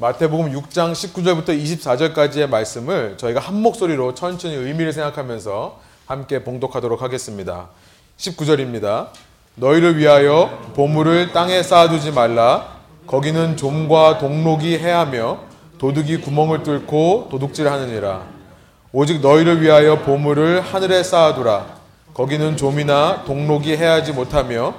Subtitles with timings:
[0.00, 7.68] 마태복음 6장 19절부터 24절까지의 말씀을 저희가 한 목소리로 천천히 의미를 생각하면서 함께 봉독하도록 하겠습니다.
[8.16, 9.08] 19절입니다.
[9.56, 12.78] 너희를 위하여 보물을 땅에 쌓아두지 말라.
[13.06, 15.38] 거기는 좀과 동록이 해하며
[15.76, 18.22] 도둑이 구멍을 뚫고 도둑질하느니라.
[18.92, 21.66] 오직 너희를 위하여 보물을 하늘에 쌓아두라.
[22.14, 24.72] 거기는 좀이나 동록이 해하지 못하며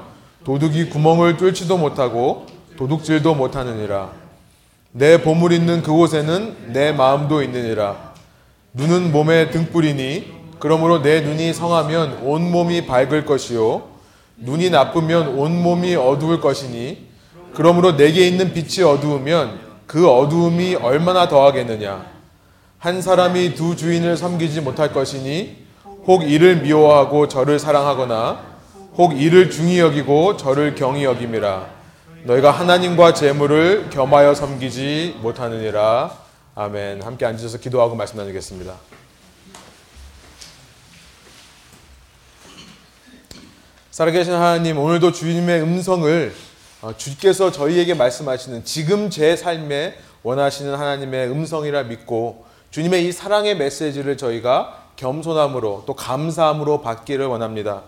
[0.45, 4.20] 도둑이 구멍을 뚫지도 못하고 도둑질도 못하느니라.
[4.93, 8.11] 내 보물 있는 그곳에는 내 마음도 있느니라.
[8.73, 13.83] 눈은 몸의 등불이니 그러므로 내 눈이 성하면 온 몸이 밝을 것이요.
[14.37, 17.07] 눈이 나쁘면 온 몸이 어두울 것이니
[17.53, 22.05] 그러므로 내게 있는 빛이 어두우면 그 어두움이 얼마나 더하겠느냐.
[22.77, 25.57] 한 사람이 두 주인을 섬기지 못할 것이니
[26.05, 28.39] 혹 이를 미워하고 저를 사랑하거나
[28.97, 31.80] 혹 이를 중히 여기고 저를 경히 여김이라
[32.23, 36.15] 너희가 하나님과 재물을 겸하여 섬기지 못하느니라.
[36.53, 37.01] 아멘.
[37.01, 38.75] 함께 앉으셔서 기도하고 말씀 나누겠습니다.
[43.89, 46.33] 살아계신 하나님, 오늘도 주님의 음성을
[46.83, 54.17] 어, 주께서 저희에게 말씀하시는 지금 제 삶에 원하시는 하나님의 음성이라 믿고 주님의 이 사랑의 메시지를
[54.17, 57.83] 저희가 겸손함으로 또 감사함으로 받기를 원합니다.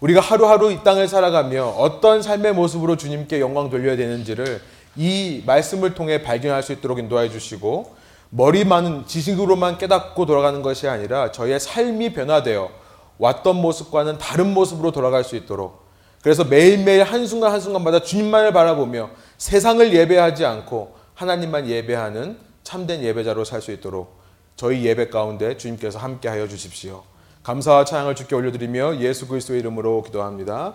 [0.00, 4.60] 우리가 하루하루 이 땅을 살아가며 어떤 삶의 모습으로 주님께 영광 돌려야 되는지를
[4.96, 7.94] 이 말씀을 통해 발견할 수 있도록 인도해 주시고
[8.30, 12.70] 머리만은 지식으로만 깨닫고 돌아가는 것이 아니라 저희의 삶이 변화되어
[13.18, 15.86] 왔던 모습과는 다른 모습으로 돌아갈 수 있도록
[16.22, 23.70] 그래서 매일매일 한순간 한순간마다 주님만을 바라보며 세상을 예배하지 않고 하나님만 예배하는 참된 예배자로 살 수
[23.70, 24.20] 있도록
[24.56, 27.04] 저희 예배 가운데 주님께서 함께 하여 주십시오.
[27.46, 30.72] 감사와 찬양을 주께 올려드리며 예수 그리스도의 이름으로 기도합니다.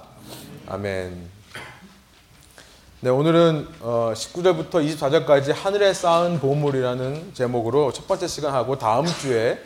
[0.70, 1.30] 아멘.
[3.02, 9.60] 네, 오늘은 19절부터 어, 24절까지 하늘에 쌓은 보물이라는 제목으로 첫 번째 시간 하고 다음 주에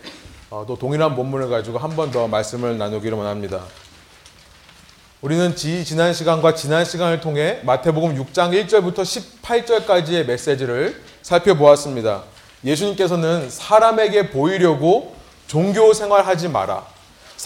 [0.50, 3.62] 어, 또 동일한 본문을 가지고 한 번 더 말씀을 나누기를 원합니다.
[5.22, 9.03] 우리는 지, 지난 시간과 지난 시간을 통해 마태복음 6장 1절부터
[9.44, 12.24] 18절까지의 메시지를 살펴보았습니다.
[12.63, 15.13] 예수님께서는 사람에게 보이려고
[15.46, 16.94] 종교 생활하지 마라.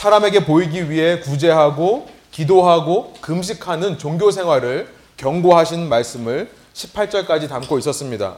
[0.04, 4.88] 사람에게 보이기 위해 구제하고 기도하고 금식하는 종교 생활을
[5.18, 8.38] 경고하신 말씀을 18절까지 담고 있었습니다.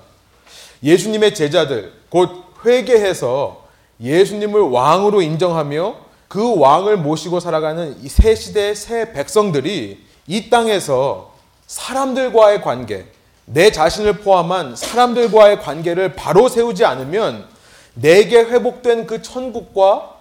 [0.82, 2.32] 예수님의 제자들, 곧
[2.66, 3.64] 회개해서
[4.02, 11.36] 예수님을 왕으로 인정하며 그 왕을 모시고 살아가는 이 새 시대의 새 백성들이 이 땅에서
[11.68, 13.06] 사람들과의 관계,
[13.46, 17.46] 내 자신을 포함한 사람들과의 관계를 바로 세우지 않으면
[17.94, 20.21] 내게 회복된 그 천국과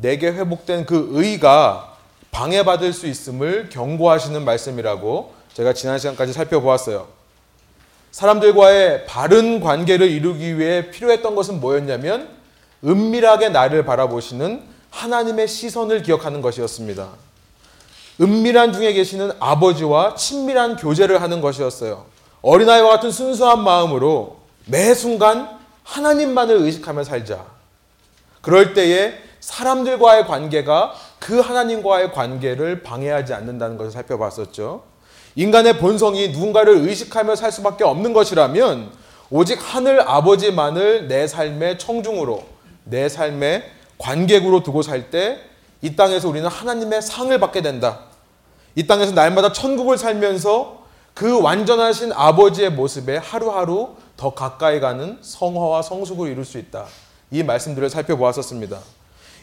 [0.00, 1.96] 내게 회복된 그 의가
[2.30, 7.08] 방해받을 수 있음을 경고하시는 말씀이라고 제가 지난 시간까지 살펴보았어요.
[8.12, 12.28] 사람들과의 바른 관계를 이루기 위해 필요했던 것은 뭐였냐면
[12.84, 17.08] 은밀하게 나를 바라보시는 하나님의 시선을 기억하는 것이었습니다.
[18.20, 22.06] 은밀한 중에 계시는 아버지와 친밀한 교제를 하는 것이었어요.
[22.42, 27.44] 어린아이와 같은 순수한 마음으로 매 순간 하나님만을 의식하며 살자.
[28.40, 34.82] 그럴 때에 사람들과의 관계가 그 하나님과의 관계를 방해하지 않는다는 것을 살펴봤었죠.
[35.36, 38.90] 인간의 본성이 누군가를 의식하며 살 수밖에 없는 것이라면
[39.30, 42.44] 오직 하늘 아버지만을 내 삶의 청중으로
[42.84, 43.64] 내 삶의
[43.98, 45.50] 관객으로 두고 살 때
[45.82, 48.00] 이 땅에서 우리는 하나님의 상을 받게 된다.
[48.74, 50.80] 이 땅에서 날마다 천국을 살면서
[51.14, 56.86] 그 완전하신 아버지의 모습에 하루하루 더 가까이 가는 성화와 성숙을 이룰 수 있다.
[57.30, 58.78] 이 말씀들을 살펴보았었습니다.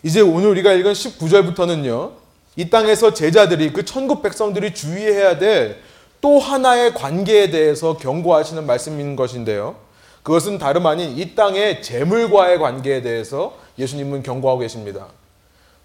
[0.03, 2.11] 이제 오늘 우리가 읽은 19절부터는요.
[2.55, 5.87] 이 땅에서 제자들이 그 천국 백성들이 주의해야 될
[6.21, 9.75] 또 하나의 관계에 대해서 경고하시는 말씀인 것인데요.
[10.23, 15.07] 그것은 다름 아닌 이 땅의 재물과의 관계에 대해서 예수님은 경고하고 계십니다.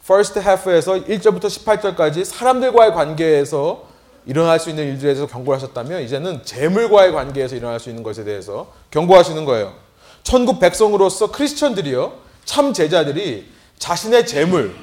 [0.03, 3.85] first half에서 1절부터 18절까지 사람들과의 관계에서
[4.27, 8.73] 일어날 수 있는 일들에 대해서 경고를 하셨다면 이제는 재물과의 관계에서 일어날 수 있는 것에 대해서
[8.91, 9.75] 경고하시는 거예요.
[10.23, 12.15] 천국 백성으로서 크리스천들이요.
[12.45, 13.52] 참 제자들이
[13.83, 14.77] 자신의 재물,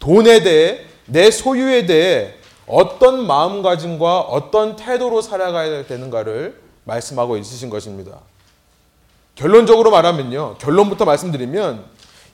[0.00, 2.34] 돈에 대해 내 소유에 대해
[2.66, 8.18] 어떤 마음가짐과 어떤 태도로 살아가야 되는가를 말씀하고 있으신 것입니다.
[9.36, 10.56] 결론적으로 말하면요.
[10.58, 11.84] 결론부터 말씀드리면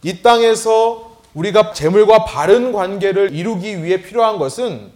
[0.03, 4.91] 이 땅에서 우리가 재물과 바른 관계를 이루기 위해 필요한 것은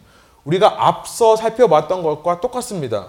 [0.46, 3.08] 우리가 앞서 살펴봤던 것과 똑같습니다.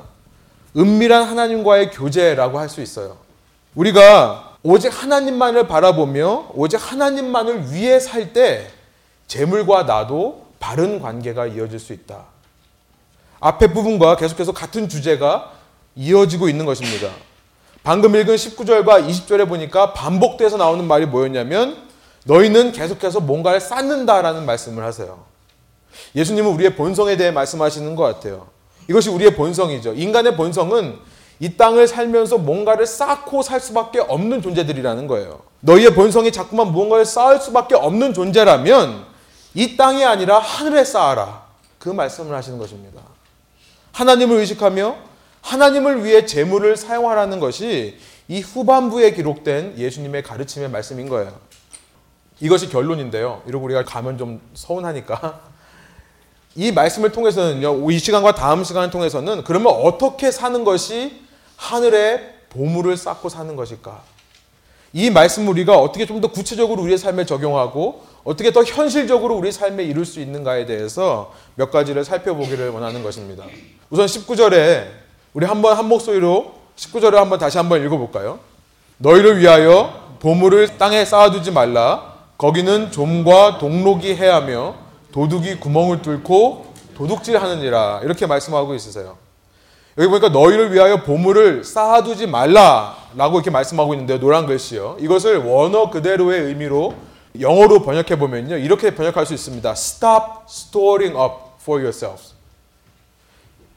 [0.75, 3.15] 은밀한 하나님과의 교제라고 할 수 있어요.
[3.73, 8.67] 우리가 오직 하나님만을 바라보며 오직 하나님만을 위해 살 때
[9.27, 12.25] 재물과 나도 바른 관계가 이어질 수 있다.
[13.39, 15.51] 앞에 부분과 계속해서 같은 주제가
[15.95, 17.11] 이어지고 있는 것입니다.
[17.83, 21.77] 방금 읽은 19절과 20절에 보니까 반복돼서 나오는 말이 뭐였냐면
[22.25, 25.23] 너희는 계속해서 뭔가를 쌓는다라는 말씀을 하세요.
[26.15, 28.47] 예수님은 우리의 본성에 대해 말씀하시는 것 같아요.
[28.89, 29.93] 이것이 우리의 본성이죠.
[29.93, 30.97] 인간의 본성은
[31.39, 35.41] 이 땅을 살면서 뭔가를 쌓고 살 수밖에 없는 존재들이라는 거예요.
[35.61, 39.05] 너희의 본성이 자꾸만 무언가를 쌓을 수밖에 없는 존재라면
[39.53, 41.45] 이 땅이 아니라 하늘에 쌓아라.
[41.79, 43.01] 그 말씀을 하시는 것입니다.
[43.91, 44.95] 하나님을 의식하며
[45.41, 47.97] 하나님을 위해 재물을 사용하라는 것이
[48.27, 51.31] 이 후반부에 기록된 예수님의 가르침의 말씀인 거예요.
[52.39, 53.43] 이것이 결론인데요.
[53.47, 55.41] 이러고 우리가 가면 좀 서운하니까.
[56.55, 61.24] 이 말씀을 통해서는요, 이 시간과 다음 시간을 통해서는 그러면 어떻게 사는 것이
[61.57, 64.01] 하늘의 보물을 쌓고 사는 것일까?
[64.93, 69.83] 이 말씀을 우리가 어떻게 좀 더 구체적으로 우리의 삶에 적용하고 어떻게 더 현실적으로 우리 삶에
[69.83, 73.43] 이룰 수 있는가에 대해서 몇 가지를 살펴보기를 원하는 것입니다.
[73.89, 74.87] 우선 19절에
[75.33, 78.39] 우리 한번 한 목소리로 19절을 한번 다시 한번 읽어볼까요?
[78.97, 82.15] 너희를 위하여 보물을 땅에 쌓아두지 말라.
[82.37, 84.75] 거기는 좀과 동록이 해하며
[85.11, 89.17] 도둑이 구멍을 뚫고 도둑질하느니라 이렇게 말씀하고 있으세요.
[89.97, 94.19] 여기 보니까 너희를 위하여 보물을 쌓아두지 말라라고 이렇게 말씀하고 있는데요.
[94.19, 94.97] 노란 글씨요.
[94.99, 96.95] 이것을 원어 그대로의 의미로
[97.39, 98.57] 영어로 번역해 보면요.
[98.57, 99.71] 이렇게 번역할 수 있습니다.
[99.71, 102.33] Stop storing up for yourselves.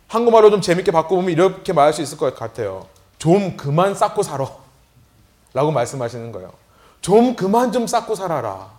[0.08, 2.86] 한국말로 좀 재밌게 바꿔보면 이렇게 말할 수 있을 것 같아요.
[3.18, 4.50] 좀 그만 쌓고 살아.
[5.54, 6.52] 라고 말씀하시는 거예요.
[7.00, 8.70] 좀 그만 좀 쌓고 살아라.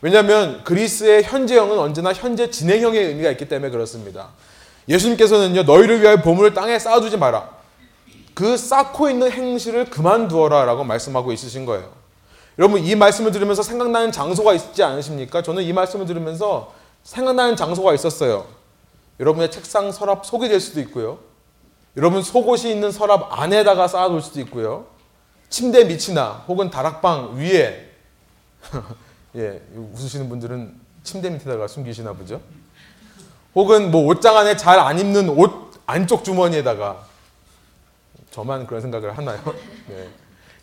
[0.00, 4.28] 왜냐하면 그리스의 현재형은 언제나 현재 진행형의 의미가 있기 때문에 그렇습니다.
[4.88, 7.50] 예수님께서는요, 너희를 위하여 보물을 땅에 쌓아두지 마라.
[8.34, 11.92] 그 쌓고 있는 행실을 그만두어라 라고 말씀하고 있으신 거예요.
[12.58, 15.42] 여러분, 이 말씀을 들으면서 생각나는 장소가 있지 않으십니까?
[15.42, 18.46] 저는 이 말씀을 들으면서 생각나는 장소가 있었어요.
[19.20, 21.18] 여러분의 책상 서랍 속이 될 수도 있고요.
[21.96, 24.86] 여러분 속옷이 있는 서랍 안에다가 쌓아둘 수도 있고요.
[25.48, 27.90] 침대 밑이나 혹은 다락방 위에
[29.34, 32.40] 예, 웃으시는 분들은 침대 밑에다가 숨기시나 보죠.
[33.54, 37.04] 혹은 뭐 옷장 안에 잘 안 입는 옷 안쪽 주머니에다가
[38.30, 39.40] 저만 그런 생각을 하나요?
[39.88, 40.08] 네.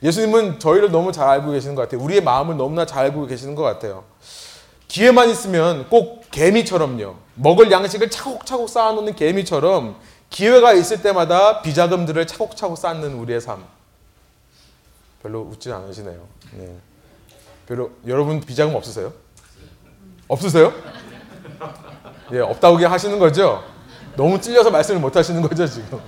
[0.04, 2.02] 예수님은 저희를 너무 잘 알고 계시는 것 같아요.
[2.02, 4.04] 우리의 마음을 너무나 잘 알고 계시는 것 같아요.
[4.88, 7.16] 기회만 있으면 꼭 개미처럼요.
[7.36, 9.96] 먹을 양식을 차곡차곡 쌓아놓는 개미처럼
[10.30, 13.66] 기회가 있을 때마다 비자금들을 차곡차곡 쌓는 우리의 삶.
[15.24, 16.20] 별로 웃지 않으시네요.
[16.54, 16.76] 네.
[17.68, 19.12] 별로 여러분 비자금 없으세요?
[20.28, 20.72] 없으세요?
[22.32, 23.64] 예, 없다고 하시는 거죠?
[24.16, 26.00] 너무 찔려서 말씀을 못 하시는 거죠, 지금.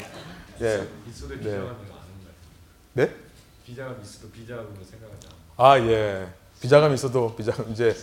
[0.62, 0.88] 예.
[1.10, 1.40] 있어도 네.
[1.40, 1.76] 비자금이
[2.94, 3.12] 네?
[3.66, 5.28] 비자금 있어도 비자금으로 생각하지
[5.58, 6.28] 아, 예.
[6.62, 7.96] 비자금 있어도 비자금 이제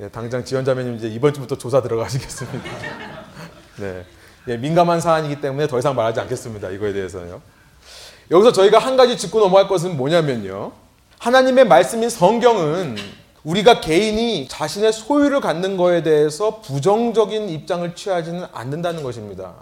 [0.00, 2.68] 예, 당장 지원 자매님 이제 이번 주부터 조사 들어가시겠습니다.
[3.78, 4.04] 네.
[4.48, 6.70] 예, 민감한 사안이기 때문에 더 이상 말하지 않겠습니다.
[6.70, 7.40] 이거에 대해서는요.
[8.30, 10.72] 여기서 저희가 한 가지 짚고 넘어갈 것은 뭐냐면요.
[11.18, 12.96] 하나님의 말씀인 성경은
[13.44, 19.52] 우리가 개인이 자신의 소유를 갖는 거에 대해서 부정적인 입장을 취하지는 않는다는 것입니다.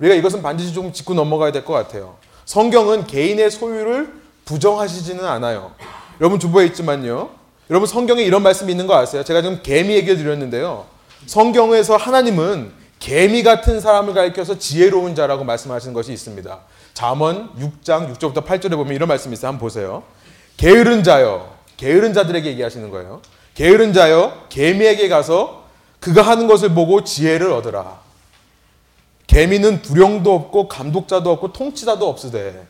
[0.00, 2.16] 우리가 이것은 반드시 좀 짚고 넘어가야 될 것 같아요.
[2.44, 4.12] 성경은 개인의 소유를
[4.44, 5.72] 부정하시지는 않아요.
[6.20, 7.30] 여러분 주보에 있지만요.
[7.70, 9.22] 여러분 성경에 이런 말씀이 있는 거 아세요?
[9.22, 10.86] 제가 지금 개미 얘기를 드렸는데요.
[11.26, 16.58] 성경에서 하나님은 개미 같은 사람을 가리켜서 지혜로운 자라고 말씀하시는 것이 있습니다.
[16.94, 19.48] 잠언 6장 6절부터 8절에 보면 이런 말씀이 있어요.
[19.48, 20.02] 한번 보세요.
[20.56, 23.20] 게으른 자여, 게으른 자들에게 얘기하시는 거예요.
[23.58, 25.64] 게으른 자여, 개미에게 가서
[25.98, 27.98] 그가 하는 것을 보고 지혜를 얻으라.
[29.26, 32.68] 개미는 두령도 없고 감독자도 없고 통치자도 없으되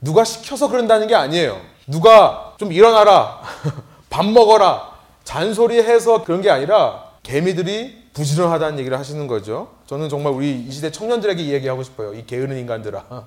[0.00, 1.60] 누가 시켜서 그런다는 게 아니에요.
[1.86, 3.42] 누가 좀 일어나라,
[4.08, 4.90] 밥 먹어라,
[5.24, 9.68] 잔소리해서 그런 게 아니라 개미들이 부지런하다는 얘기를 하시는 거죠.
[9.84, 12.14] 저는 정말 우리 이 시대 청년들에게 이야기하고 싶어요.
[12.14, 13.04] 이 게으른 인간들아.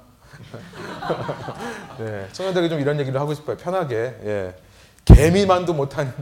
[2.00, 3.58] 네, 청년들에게 좀 이런 얘기를 하고 싶어요.
[3.58, 4.16] 편하게.
[4.24, 4.56] 예.
[5.06, 6.14] 개미만도 못한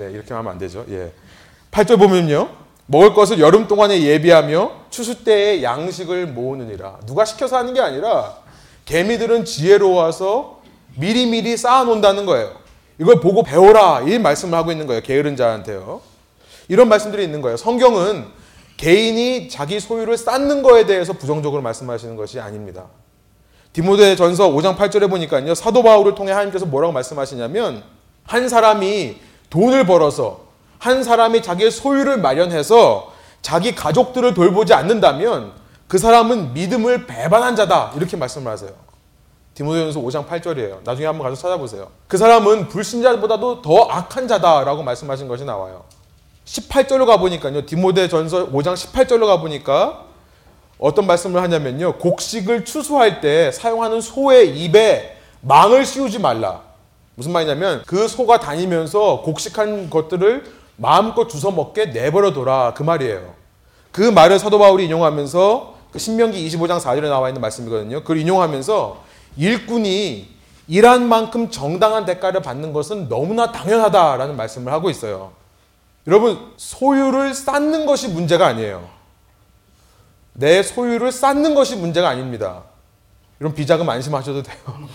[0.00, 0.86] 네, 이렇게 하면 안 되죠.
[0.88, 1.12] 예.
[1.70, 2.48] 8절 보면요.
[2.86, 7.00] 먹을 것을 여름 동안에 예비하며 추수 때에 양식을 모으느니라.
[7.06, 8.38] 누가 시켜서 하는 게 아니라
[8.86, 10.62] 개미들은 지혜로워서
[10.96, 12.52] 미리미리 쌓아 놓는다는 거예요.
[12.98, 14.00] 이걸 보고 배워라.
[14.00, 15.02] 이 말씀을 하고 있는 거예요.
[15.02, 16.00] 게으른 자한테요.
[16.68, 17.58] 이런 말씀들이 있는 거예요.
[17.58, 18.24] 성경은
[18.78, 22.86] 개인이 자기 소유를 쌓는 거에 대해서 부정적으로 말씀하시는 것이 아닙니다.
[23.74, 25.54] 디모데 전서 5장 8절에 보니까요.
[25.54, 27.84] 사도 바울을 통해 하나님께서 뭐라고 말씀하시냐면
[28.24, 30.40] 한 사람이 돈을 벌어서
[30.78, 35.52] 한 사람이 자기의 소유를 마련해서 자기 가족들을 돌보지 않는다면
[35.88, 37.92] 그 사람은 믿음을 배반한 자다.
[37.96, 38.70] 이렇게 말씀을 하세요.
[39.54, 40.84] 디모데전서 5장 8절이에요.
[40.84, 41.88] 나중에 한번 가서 찾아보세요.
[42.06, 45.84] 그 사람은 불신자보다도 더 악한 자다라고 말씀하신 것이 나와요.
[46.44, 47.66] 18절로 가보니까요.
[47.66, 50.04] 디모데 전서 5장 18절로 가보니까
[50.78, 51.98] 어떤 말씀을 하냐면요.
[51.98, 56.69] 곡식을 추수할 때 사용하는 소의 입에 망을 씌우지 말라.
[57.14, 60.44] 무슨 말이냐면 그 소가 다니면서 곡식한 것들을
[60.76, 62.74] 마음껏 주워 먹게 내버려 둬라.
[62.74, 63.34] 그 말이에요.
[63.92, 68.00] 그 말을 사도 바울이 인용하면서 그 신명기 25장 4절에 나와 있는 말씀이거든요.
[68.00, 69.02] 그걸 인용하면서
[69.36, 70.28] 일꾼이
[70.68, 75.32] 일한 만큼 정당한 대가를 받는 것은 너무나 당연하다라는 말씀을 하고 있어요.
[76.06, 78.88] 여러분, 소유를 쌓는 것이 문제가 아니에요.
[80.32, 82.62] 내 소유를 쌓는 것이 문제가 아닙니다.
[83.40, 84.56] 이런 비자금 안심하셔도 돼요.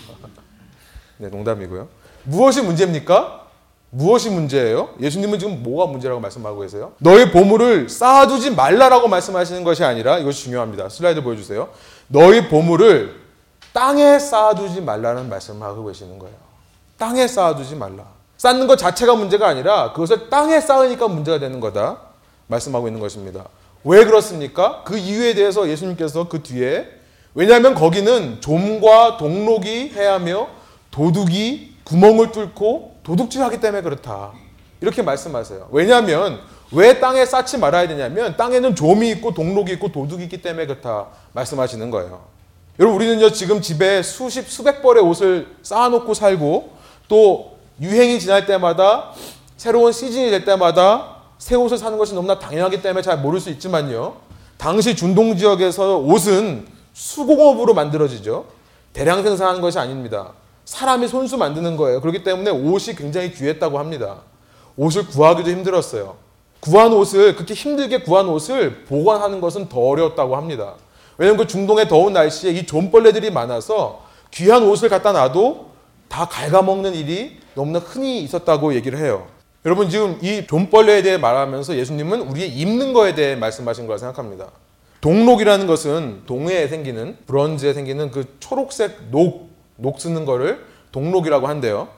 [1.18, 1.88] 네, 농담이고요.
[2.26, 3.46] 무엇이 문제입니까?
[3.90, 4.90] 무엇이 문제예요?
[5.00, 6.92] 예수님은 지금 뭐가 문제라고 말씀하고 계세요?
[6.98, 10.88] 너희 보물을 쌓아두지 말라라고 말씀하시는 것이 아니라 이것이 중요합니다.
[10.88, 11.68] 슬라이드 보여주세요.
[12.08, 13.20] 너희 보물을
[13.72, 16.36] 땅에 쌓아두지 말라는 말씀을 하고 계시는 거예요.
[16.98, 18.04] 땅에 쌓아두지 말라.
[18.36, 21.98] 쌓는 것 자체가 문제가 아니라 그것을 땅에 쌓으니까 문제가 되는 거다.
[22.48, 23.44] 말씀하고 있는 것입니다.
[23.84, 24.82] 왜 그렇습니까?
[24.84, 26.88] 그 이유에 대해서 예수님께서 그 뒤에
[27.34, 30.48] 왜냐하면 거기는 좀과 동록이 해하며
[30.90, 34.32] 도둑이 구멍을 뚫고 도둑질하기 때문에 그렇다.
[34.80, 35.68] 이렇게 말씀하세요.
[35.70, 36.40] 왜냐하면
[36.72, 41.90] 왜 땅에 쌓지 말아야 되냐면 땅에는 좀이 있고 동록이 있고 도둑이 있기 때문에 그렇다 말씀하시는
[41.90, 42.24] 거예요.
[42.78, 46.72] 여러분 우리는요 지금 집에 수십 수백 벌의 옷을 쌓아놓고 살고
[47.08, 49.12] 또 유행이 지날 때마다
[49.56, 54.16] 새로운 시즌이 될 때마다 새 옷을 사는 것이 너무나 당연하기 때문에 잘 모를 수 있지만요.
[54.58, 58.46] 당시 중동 지역에서 옷은 수공업으로 만들어지죠.
[58.92, 60.32] 대량 생산하는 것이 아닙니다.
[60.66, 62.00] 사람이 손수 만드는 거예요.
[62.00, 64.18] 그렇기 때문에 옷이 굉장히 귀했다고 합니다.
[64.76, 66.16] 옷을 구하기도 힘들었어요.
[66.60, 70.74] 구한 옷을 그렇게 힘들게 구한 옷을 보관하는 것은 더 어려웠다고 합니다.
[71.16, 75.70] 왜냐하면 그 중동의 더운 날씨에 이 좀벌레들이 많아서 귀한 옷을 갖다 놔도
[76.08, 79.28] 다 갉아먹는 일이 너무나 흔히 있었다고 얘기를 해요.
[79.64, 84.48] 여러분 지금 이 좀벌레에 대해 말하면서 예수님은 우리의 입는 거에 대해 말씀하신 거라 생각합니다.
[85.00, 91.88] 동록이라는 것은 동해에 생기는 브론즈에 생기는 그 초록색 녹, 녹 쓰는 거를 동록이라고 한대요.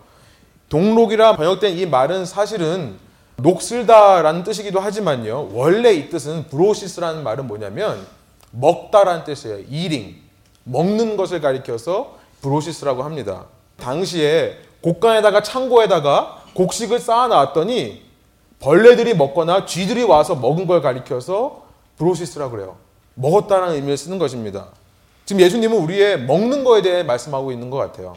[0.68, 2.98] 동록이라 번역된 이 말은 사실은
[3.36, 5.50] 녹슬다라는 뜻이기도 하지만요.
[5.52, 8.06] 원래 이 뜻은 브로시스라는 말은 뭐냐면
[8.50, 9.60] 먹다라는 뜻이에요.
[9.70, 10.16] eating.
[10.64, 13.46] 먹는 것을 가리켜서 βρῶσις라고 합니다.
[13.78, 18.02] 당시에 곡간에다가 창고에다가 곡식을 쌓아 놨더니
[18.60, 21.62] 벌레들이 먹거나 쥐들이 와서 먹은 걸 가리켜서
[21.96, 22.76] βρῶσις라고 그래요.
[23.14, 24.68] 먹었다는 의미를 쓰는 것입니다.
[25.28, 28.16] 지금 예수님은 우리의 먹는 거에 대해 말씀하고 있는 것 같아요.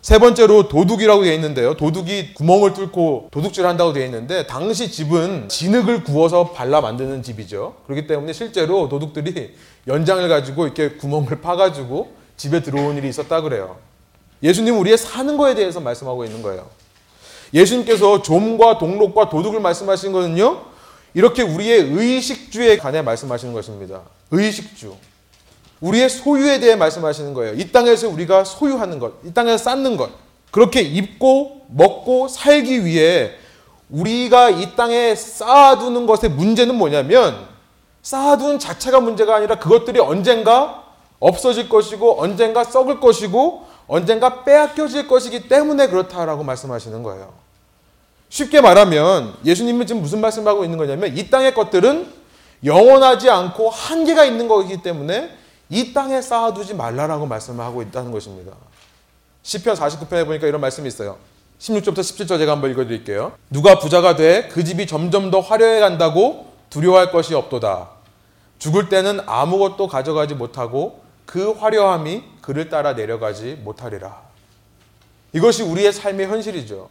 [0.00, 1.76] 세 번째로 도둑이라고 되어 있는데요.
[1.76, 7.74] 도둑이 구멍을 뚫고 도둑질 한다고 되어 있는데 당시 집은 진흙을 구워서 발라 만드는 집이죠.
[7.84, 9.54] 그렇기 때문에 실제로 도둑들이
[9.86, 13.76] 연장을 가지고 이렇게 구멍을 파가지고 집에 들어온 일이 있었다 그래요.
[14.42, 16.70] 예수님은 우리의 사는 거에 대해서 말씀하고 있는 거예요.
[17.52, 20.62] 예수님께서 좀과 동록과 도둑을 말씀하신 것은요.
[21.12, 24.00] 이렇게 우리의 의식주에 관해 말씀하시는 것입니다.
[24.30, 24.96] 의식주.
[25.80, 27.54] 우리의 소유에 대해 말씀하시는 거예요.
[27.54, 30.10] 이 땅에서 우리가 소유하는 것, 이 땅에서 쌓는 것.
[30.50, 33.32] 그렇게 입고 먹고 살기 위해
[33.88, 37.46] 우리가 이 땅에 쌓아두는 것의 문제는 뭐냐면
[38.02, 40.84] 쌓아두는 자체가 문제가 아니라 그것들이 언젠가
[41.18, 47.32] 없어질 것이고 언젠가 썩을 것이고 언젠가 빼앗겨질 것이기 때문에 그렇다라고 말씀하시는 거예요.
[48.28, 52.06] 쉽게 말하면 예수님은 지금 무슨 말씀하고 있는 거냐면 이 땅의 것들은
[52.64, 55.36] 영원하지 않고 한계가 있는 거기 때문에
[55.70, 58.52] 이 땅에 쌓아두지 말라라고 말씀을 하고 있다는 것입니다.
[59.42, 61.16] 시편 49편에 보니까 이런 말씀이 있어요.
[61.60, 63.32] 16절부터 17절 제가 한번 읽어드릴게요.
[63.50, 67.90] 누가 부자가 돼 그 집이 점점 더 화려해 간다고 두려워할 것이 없도다.
[68.58, 74.22] 죽을 때는 아무것도 가져가지 못하고 그 화려함이 그를 따라 내려가지 못하리라.
[75.32, 76.88] 이것이 우리의 삶의 현실이죠.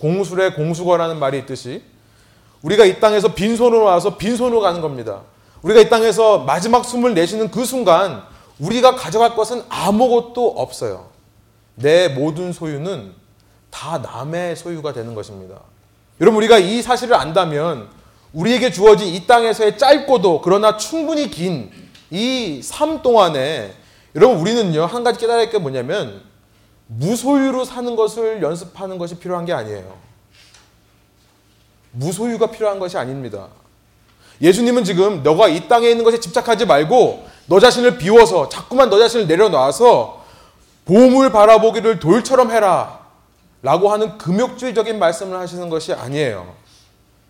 [0.00, 1.82] 공술의 공수거라는 말이 있듯이
[2.62, 5.22] 우리가 이 땅에서 빈손으로 와서 빈손으로 가는 겁니다.
[5.66, 8.22] 우리가 이 땅에서 마지막 숨을 내쉬는 그 순간
[8.58, 11.08] 우리가 가져갈 것은 아무것도 없어요.
[11.74, 13.12] 내 모든 소유는
[13.70, 15.60] 다 남의 소유가 되는 것입니다.
[16.20, 17.88] 여러분 우리가 이 사실을 안다면
[18.32, 21.70] 우리에게 주어진 이 땅에서의 짧고도 그러나 충분히 긴
[22.10, 23.74] 이 삶 동안에
[24.14, 26.22] 여러분 우리는요 한 가지 깨달을 게 뭐냐면
[26.86, 29.96] 무소유로 사는 것을 연습하는 것이 필요한 게 아니에요.
[31.90, 33.48] 무소유가 필요한 것이 아닙니다.
[34.40, 39.26] 예수님은 지금 너가 이 땅에 있는 것에 집착하지 말고 너 자신을 비워서 자꾸만 너 자신을
[39.26, 40.24] 내려놔서
[40.84, 43.06] 보물 바라보기를 돌처럼 해라.
[43.62, 46.54] 라고 하는 금욕주의적인 말씀을 하시는 것이 아니에요.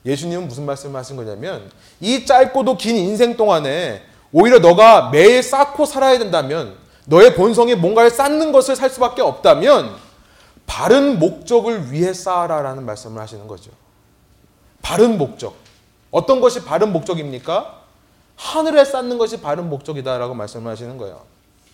[0.05, 1.71] 예수님은 무슨 말씀을 하신 거냐면
[2.01, 8.53] 이 짧고도 긴 인생 동안에 오히려 너가 매일 쌓고 살아야 된다면 너의 본성이 뭔가를 쌓는
[8.53, 9.95] 것을 살 수밖에 없다면
[10.67, 13.71] 바른 목적을 위해 쌓아라라는 말씀을 하시는 거죠.
[14.83, 15.55] 바른 목적.
[16.17, 17.83] 어떤 것이 바른 목적입니까?
[18.37, 21.21] 하늘에 쌓는 것이 바른 목적이다라고 말씀을 하시는 거예요.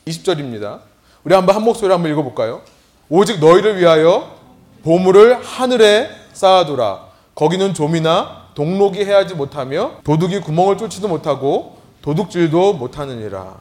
[0.09, 0.81] 20절입니다.
[1.23, 2.63] 우리 한번 한 목소리로 한번 읽어볼까요?
[3.09, 4.37] 오직 너희를 위하여
[4.83, 7.07] 보물을 하늘에 쌓아두라.
[7.37, 13.55] 거기는 좀이나 동록이 해하지 못하며 도둑이 구멍을 뚫지도 못하고 도둑질도 못하느니라.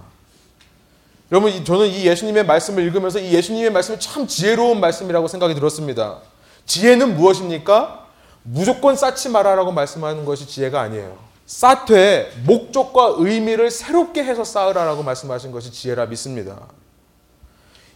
[1.32, 6.22] 여러분 저는 이 예수님의 말씀을 읽으면서 이 예수님의 말씀이 참 지혜로운 말씀이라고 생각이 들었습니다.
[6.66, 8.01] 지혜는 무엇입니까?
[8.44, 11.18] 무조건 쌓지 마라라고 말씀하는 것이 지혜가 아니에요.
[11.46, 16.58] 쌓되 목적과 의미를 새롭게 해서 쌓으라라고 말씀하신 것이 지혜라 믿습니다.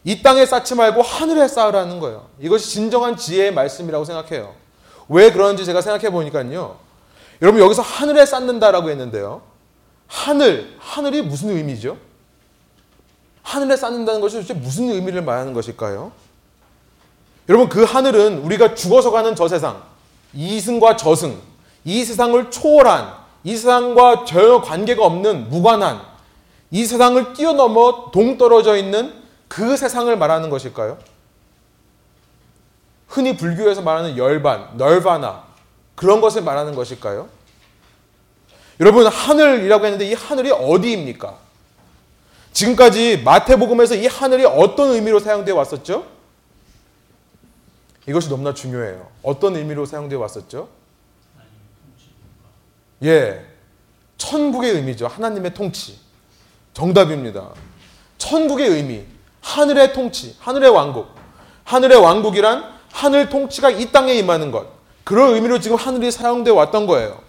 [0.03, 2.27] 이 땅에 쌓지 말고 하늘에 쌓으라는 거예요.
[2.39, 4.53] 이것이 진정한 지혜의 말씀이라고 생각해요.
[5.09, 6.77] 왜 그런지 제가 생각해 보니까요.
[7.41, 9.41] 여러분 여기서 하늘에 쌓는다라고 했는데요.
[10.07, 11.97] 하늘, 하늘이 무슨 의미죠?
[13.41, 16.11] 하늘에 쌓는다는 것이 도대체 무슨 의미를 말하는 것일까요?
[17.49, 19.83] 여러분 그 하늘은 우리가 죽어서 가는 저 세상,
[20.35, 21.39] 이승과 저승,
[21.83, 23.13] 이 세상을 초월한,
[23.43, 26.01] 이 세상과 전혀 관계가 없는 무관한,
[26.71, 29.13] 이 세상을 뛰어넘어 동떨어져 있는
[29.47, 30.97] 그 세상을 말하는 것일까요?
[33.07, 35.43] 흔히 불교에서 말하는 열반, 널바나
[35.95, 37.29] 그런 것을 말하는 것일까요?
[38.81, 41.33] 여러분 하늘이라고 했는데 이 하늘이 어디입니까?
[42.51, 46.14] 지금까지 마태복음에서 이 하늘이 어떤 의미로 사용되어 왔었죠?
[48.07, 49.07] 이것이 너무나 중요해요.
[49.23, 50.69] 어떤 의미로 사용되어 왔었죠?
[53.03, 53.45] 예.
[54.17, 55.07] 천국의 의미죠.
[55.07, 55.99] 하나님의 통치.
[56.73, 57.49] 정답입니다.
[58.17, 59.03] 천국의 의미.
[59.41, 60.35] 하늘의 통치.
[60.39, 61.07] 하늘의 왕국.
[61.63, 64.67] 하늘의 왕국이란 하늘 통치가 이 땅에 임하는 것.
[65.03, 67.19] 그런 의미로 지금 하늘이 사용되어 왔던 거예요.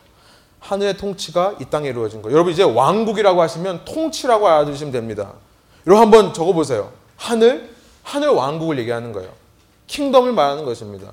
[0.60, 2.30] 하늘의 통치가 이 땅에 이루어진 거.
[2.32, 5.32] 여러분 이제 왕국이라고 하시면 통치라고 알아두시면 됩니다.
[5.86, 6.92] 여러분 한번 적어보세요.
[7.16, 7.70] 하늘,
[8.02, 9.30] 하늘 왕국을 얘기하는 거예요.
[9.86, 11.12] 킹덤을 말하는 것입니다.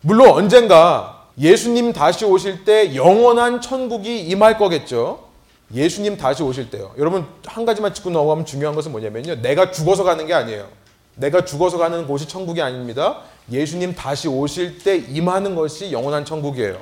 [0.00, 5.24] 물론 언젠가 예수님 다시 오실 때 영원한 천국이 임할 거겠죠.
[5.74, 6.92] 예수님 다시 오실 때요.
[6.98, 9.36] 여러분 한 가지만 짚고 넘어가면 중요한 것은 뭐냐면요.
[9.36, 10.68] 내가 죽어서 가는 게 아니에요.
[11.16, 13.20] 내가 죽어서 가는 곳이 천국이 아닙니다.
[13.50, 16.80] 예수님 다시 오실 때 임하는 것이 영원한 천국이에요.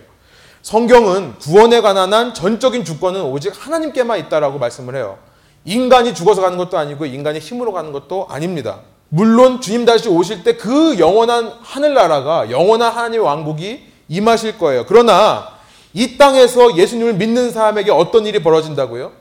[0.62, 5.18] 성경은 구원에 관한 한 전적인 주권은 오직 하나님께만 있다라고 말씀을 해요.
[5.64, 8.80] 인간이 죽어서 가는 것도 아니고 인간의 힘으로 가는 것도 아닙니다.
[9.14, 14.86] 물론 주님 다시 오실 때 그 영원한 하늘나라가 영원한 하나님의 왕국이 임하실 거예요.
[14.86, 15.48] 그러나
[15.92, 19.12] 이 땅에서 예수님을 믿는 사람에게 어떤 일이 벌어진다고요?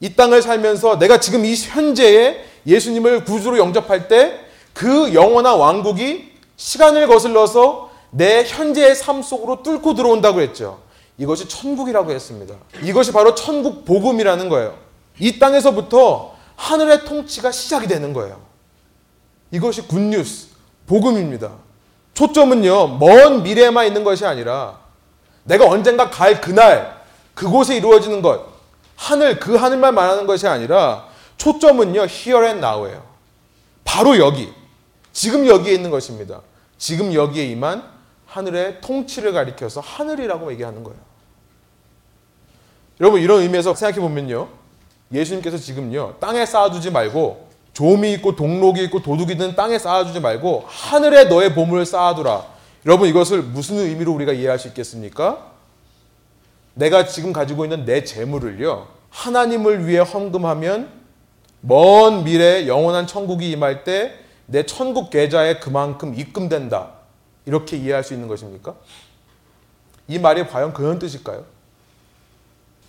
[0.00, 7.06] 이 땅을 살면서 내가 지금 이 현재에 예수님을 구주로 영접할 때 그 영원한 왕국이 시간을
[7.06, 10.80] 거슬러서 내 현재의 삶 속으로 뚫고 들어온다고 했죠.
[11.18, 12.54] 이것이 천국이라고 했습니다.
[12.82, 14.74] 이것이 바로 천국 복음이라는 거예요.
[15.18, 18.40] 이 땅에서부터 하늘의 통치가 시작이 되는 거예요.
[19.52, 20.48] 이것이 굿뉴스,
[20.86, 21.52] 복음입니다.
[22.14, 24.80] 초점은요, 먼 미래에만 있는 것이 아니라
[25.44, 27.00] 내가 언젠가 갈 그날,
[27.34, 28.46] 그곳에 이루어지는 것,
[28.96, 33.04] 하늘, 그 하늘만 말하는 것이 아니라 초점은요, here and now예요.
[33.84, 34.52] 바로 여기,
[35.12, 36.40] 지금 여기에 있는 것입니다.
[36.78, 37.84] 지금 여기에 임한
[38.26, 40.98] 하늘의 통치를 가리켜서 하늘이라고 얘기하는 거예요.
[43.00, 44.48] 여러분 이런 의미에서 생각해 보면요.
[45.12, 46.16] 예수님께서 지금요.
[46.20, 51.86] 땅에 쌓아두지 말고 조미 있고 동록이 있고 도둑이 든 땅에 쌓아두지 말고 하늘에 너의 보물을
[51.86, 52.46] 쌓아두라.
[52.84, 55.52] 여러분 이것을 무슨 의미로 우리가 이해할 수 있겠습니까?
[56.74, 58.88] 내가 지금 가지고 있는 내 재물을요.
[59.10, 60.88] 하나님을 위해 헌금하면
[61.60, 66.90] 먼 미래 영원한 천국이 임할 때 내 천국 계좌에 그만큼 입금된다.
[67.46, 68.74] 이렇게 이해할 수 있는 것입니까?
[70.08, 71.44] 이 말이 과연 그런 뜻일까요?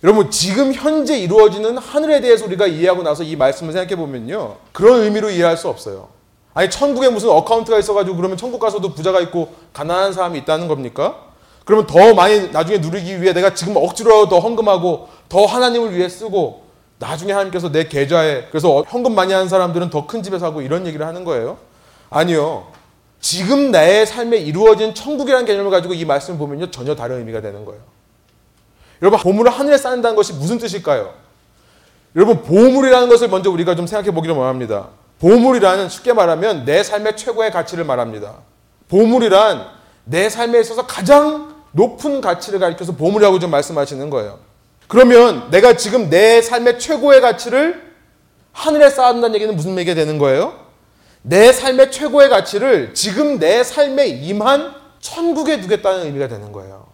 [0.04, 5.30] 여러분 지금 현재 이루어지는 하늘에 대해서 우리가 이해하고 나서 이 말씀을 생각해 보면요 그런 의미로
[5.30, 6.08] 이해할 수 없어요.
[6.52, 11.24] 아니 천국에 무슨 어카운트가 있어가지고 그러면 천국 가서도 부자가 있고 가난한 사람이 있다는 겁니까?
[11.64, 16.64] 그러면 더 많이 나중에 누리기 위해 내가 지금 억지로 더 헌금하고 더 하나님을 위해 쓰고
[16.98, 21.06] 나중에 하나님께서 내 계좌에 그래서 헌금 많이 하는 사람들은 더 큰 집에 사고 이런 얘기를
[21.06, 21.56] 하는 거예요.
[22.10, 22.66] 아니요.
[23.20, 27.93] 지금 내 삶에 이루어진 천국이라는 개념을 가지고 이 말씀을 보면요 전혀 다른 의미가 되는 거예요.
[29.04, 31.12] 여러분 보물을 하늘에 쌓는다는 것이 무슨 뜻일까요?
[32.16, 34.88] 여러분 보물이라는 것을 먼저 우리가 좀 생각해 보기를 원합니다.
[35.20, 38.36] 보물이라는 쉽게 말하면 내 삶의 최고의 가치를 말합니다.
[38.88, 39.66] 보물이란
[40.04, 44.38] 내 삶에 있어서 가장 높은 가치를 가리켜서 보물이라고 좀 말씀하시는 거예요.
[44.88, 47.82] 그러면 내가 지금 내 삶의 최고의 가치를
[48.52, 50.58] 하늘에 쌓는다는 얘기는 무슨 얘기가 되는 거예요?
[51.20, 56.93] 내 삶의 최고의 가치를 지금 내 삶에 임한 천국에 두겠다는 의미가 되는 거예요.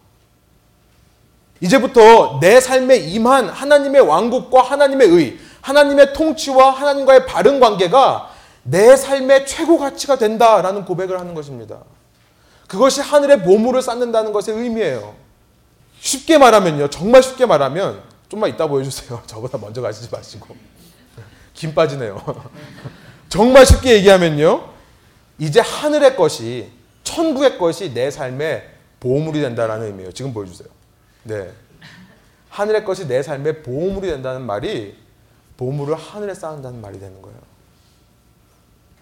[1.61, 8.31] 이제부터 내 삶에 임한 하나님의 왕국과 하나님의 의, 하나님의 통치와 하나님과의 바른 관계가
[8.63, 11.79] 내 삶의 최고 가치가 된다라는 고백을 하는 것입니다.
[12.67, 15.13] 그것이 하늘의 보물을 쌓는다는 것의 의미예요.
[15.99, 16.89] 쉽게 말하면요.
[16.89, 19.21] 정말 쉽게 말하면 좀만 이따 보여주세요.
[19.27, 20.55] 저보다 먼저 가시지 마시고.
[21.53, 22.23] 김 빠지네요.
[23.29, 24.69] 정말 쉽게 얘기하면요.
[25.37, 26.71] 이제 하늘의 것이,
[27.03, 28.69] 천국의 것이 내 삶의
[28.99, 30.11] 보물이 된다라는 의미예요.
[30.11, 30.69] 지금 보여주세요.
[31.23, 31.51] 네.
[32.49, 34.95] 하늘의 것이 내 삶의 보물이 된다는 말이
[35.57, 37.37] 보물을 하늘에 쌓는다는 말이 되는 거예요.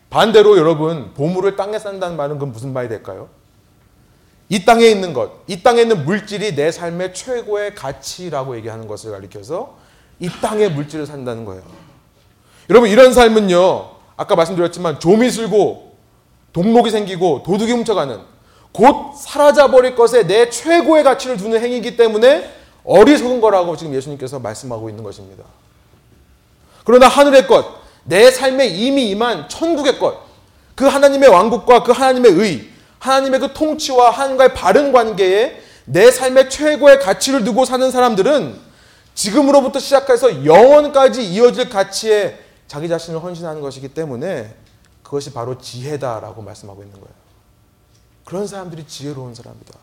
[0.10, 3.30] 반대로 여러분, 보물을 땅에 쌓는다는 말은 그건 무슨 말이 될까요?
[4.50, 9.78] 이 땅에 있는 것, 이 땅에 있는 물질이 내 삶의 최고의 가치라고 얘기하는 것을 가리켜서
[10.20, 11.62] 이 땅의 물질을 산다는 거예요.
[12.70, 15.96] 여러분, 이런 삶은요, 아까 말씀드렸지만 좀이 슬고
[16.52, 18.20] 동록이 생기고 도둑이 훔쳐가는
[18.72, 22.50] 곧 사라져 버릴 것에 내 최고의 가치를 두는 행위이기 때문에
[22.84, 25.44] 어리석은 거라고 지금 예수님께서 말씀하고 있는 것입니다.
[26.86, 27.66] 그러나 하늘의 것,
[28.04, 30.18] 내 삶에 이미 임한 천국의 것,
[30.76, 37.00] 그 하나님의 왕국과 그 하나님의 의, 하나님의 그 통치와 하나님과의 바른 관계에 내 삶의 최고의
[37.00, 38.60] 가치를 두고 사는 사람들은
[39.14, 44.54] 지금으로부터 시작해서 영원까지 이어질 가치에 자기 자신을 헌신하는 것이기 때문에
[45.04, 47.19] 그것이 바로 지혜다라고 말씀하고 있는 거예요.
[48.30, 49.74] 그런 사람들이 지혜로운 사람이다.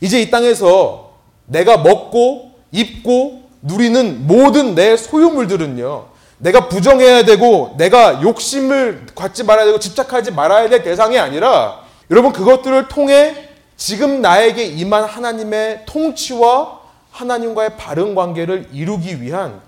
[0.00, 1.12] 이제 이 땅에서
[1.46, 6.08] 내가 먹고 입고 누리는 모든 내 소유물들은요.
[6.38, 12.88] 내가 부정해야 되고 내가 욕심을 갖지 말아야 되고 집착하지 말아야 될 대상이 아니라 여러분 그것들을
[12.88, 16.80] 통해 지금 나에게 임한 하나님의 통치와
[17.12, 19.60] 하나님과의 바른 관계를 이루기 위한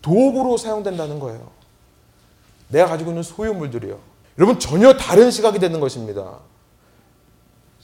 [0.00, 1.50] 도구로 사용된다는 거예요.
[2.68, 3.98] 내가 가지고 있는 소유물들이요.
[4.38, 6.38] 여러분 전혀 다른 시각이 되는 것입니다.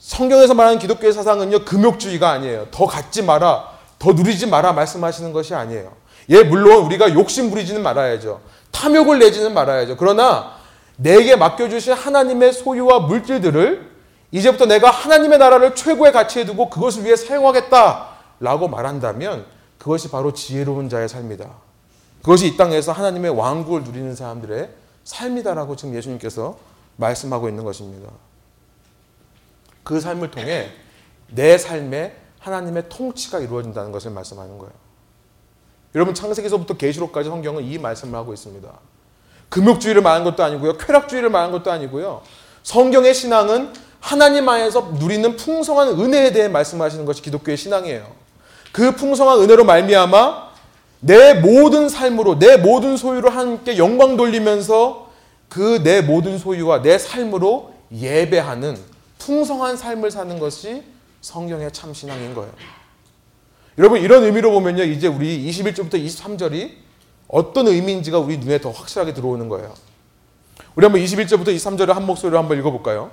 [0.03, 2.67] 성경에서 말하는 기독교의 사상은요 금욕주의가 아니에요.
[2.71, 5.93] 더 갖지 마라, 더 누리지 마라 말씀하시는 것이 아니에요.
[6.29, 8.41] 예 물론 우리가 욕심 부리지는 말아야죠.
[8.71, 9.95] 탐욕을 내지는 말아야죠.
[9.95, 10.57] 그러나
[10.97, 13.91] 내게 맡겨주신 하나님의 소유와 물질들을
[14.31, 19.45] 이제부터 내가 하나님의 나라를 최고의 가치에 두고 그것을 위해 사용하겠다라고 말한다면
[19.77, 21.45] 그것이 바로 지혜로운 자의 삶이다.
[22.21, 24.69] 그것이 이 땅에서 하나님의 왕국을 누리는 사람들의
[25.05, 26.57] 삶이다라고 지금 예수님께서
[26.97, 28.09] 말씀하고 있는 것입니다.
[29.83, 30.69] 그 삶을 통해
[31.29, 34.73] 내 삶에 하나님의 통치가 이루어진다는 것을 말씀하는 거예요.
[35.95, 38.67] 여러분 창세기서부터 계시록까지 성경은 이 말씀을 하고 있습니다.
[39.49, 40.77] 금욕주의를 말하는 것도 아니고요.
[40.77, 42.21] 쾌락주의를 말하는 것도 아니고요.
[42.63, 48.11] 성경의 신앙은 하나님 안에서 누리는 풍성한 은혜에 대해 말씀하시는 것이 기독교의 신앙이에요.
[48.71, 50.53] 그 풍성한 은혜로 말미암아
[51.01, 55.11] 내 모든 삶으로 내 모든 소유로 함께 영광 돌리면서
[55.49, 58.75] 그 내 모든 소유와 내 삶으로 예배하는
[59.25, 60.83] 풍성한 삶을 사는 것이
[61.21, 62.51] 성경의 참 신앙인 거예요.
[63.77, 64.83] 여러분 이런 의미로 보면요.
[64.83, 66.71] 이제 우리 21절부터 23절이
[67.29, 69.73] 어떤 의미인지가 우리 눈에 더 확실하게 들어오는 거예요.
[70.75, 73.11] 우리 한번 21절부터 23절을 한 목소리로 한번 읽어볼까요?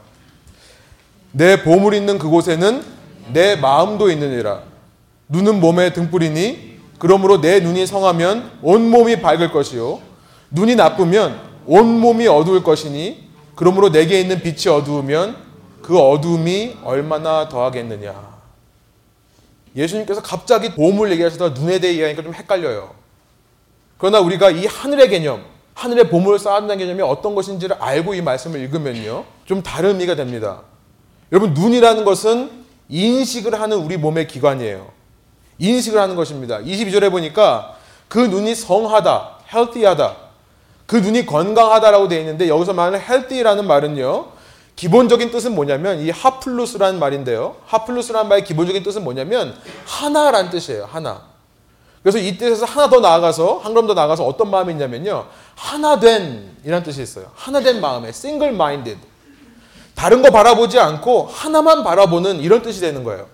[1.33, 2.83] 내 보물 있는 그곳에는
[3.33, 4.65] 내 마음도 있느니라.
[5.29, 10.01] 눈은 몸의 등불이니 그러므로 내 눈이 성하면 온 몸이 밝을 것이요.
[10.51, 15.50] 눈이 나쁘면 온 몸이 어두울 것이니 그러므로 내게 있는 빛이 어두우면
[15.83, 18.41] 그 어두움이 얼마나 더하겠느냐.
[19.77, 22.95] 예수님께서 갑자기 보물 얘기하시다가 눈에 대해 이야기하니까 좀 헷갈려요.
[23.99, 29.25] 그러나 우리가 이 하늘의 개념, 하늘의 보물을 쌓아둔다는 개념이 어떤 것인지를 알고 이 말씀을 읽으면요.
[29.45, 30.63] 좀 다른 의미가 됩니다.
[31.33, 32.51] 여러분, 눈이라는 것은
[32.89, 34.91] 인식을 하는 우리 몸의 기관이에요.
[35.59, 36.59] 인식을 하는 것입니다.
[36.59, 37.77] 22절에 보니까
[38.09, 40.17] 그 눈이 성하다, healthy하다,
[40.87, 44.40] 그 눈이 건강하다라고 되어 있는데 여기서 말하는 healthy라는 말은요.
[44.81, 47.57] 기본적인 뜻은 뭐냐면 이 하플루스라는 말인데요.
[47.67, 50.89] 하플루스라는 말의 기본적인 뜻은 뭐냐면 하나란 뜻이에요.
[50.91, 51.21] 하나.
[52.03, 55.27] 그래서 이 뜻에서 하나 더 나아가서 한 걸음 더 나아가서 어떤 마음이 있냐면요.
[55.55, 57.27] 하나된 이라는 뜻이 있어요.
[57.35, 58.99] 하나된 마음에 single minded.
[59.95, 63.27] 다른 거 바라보지 않고 하나만 바라보는 이런 뜻이 되는 거예요.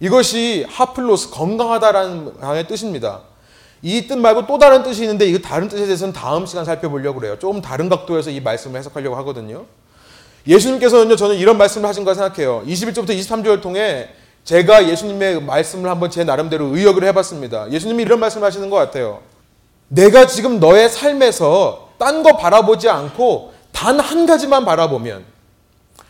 [0.00, 3.20] 이것이 하플로스 건강하다라는 뜻입니다.
[3.82, 7.38] 이 뜻 말고 또 다른 뜻이 있는데 이 다른 뜻에 대해서는 다음 시간 살펴보려고 그래요.
[7.38, 9.66] 조금 다른 각도에서 이 말씀을 해석하려고 하거든요.
[10.46, 12.62] 예수님께서는요, 저는 이런 말씀을 하신 거 생각해요.
[12.66, 14.08] 21절부터 23절을 통해
[14.44, 17.70] 제가 예수님의 말씀을 한번 제 나름대로 의역을 해봤습니다.
[17.70, 19.20] 예수님이 이런 말씀을 하시는 것 같아요.
[19.88, 25.24] 내가 지금 너의 삶에서 딴 거 바라보지 않고 단 한 가지만 바라보면,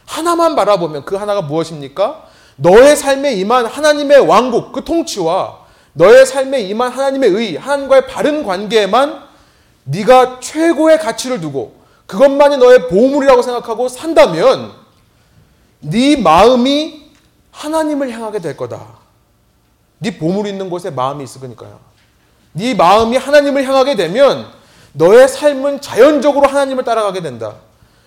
[0.06, 2.24] 하나만 바라보면 그 하나가 무엇입니까?
[2.56, 5.58] 너의 삶에 임한 하나님의 왕국, 그 통치와
[5.92, 9.22] 너의 삶에 임한 하나님의 의, 하나님과의 바른 관계에만
[9.84, 11.79] 네가 최고의 가치를 두고
[12.10, 14.72] 그것만이 너의 보물이라고 생각하고 산다면
[15.78, 17.08] 네 마음이
[17.52, 18.84] 하나님을 향하게 될 거다.
[20.00, 21.78] 네 보물 있는 곳에 마음이 있을 거니까요.
[22.52, 24.48] 네 마음이 하나님을 향하게 되면
[24.92, 27.54] 너의 삶은 자연적으로 하나님을 따라가게 된다.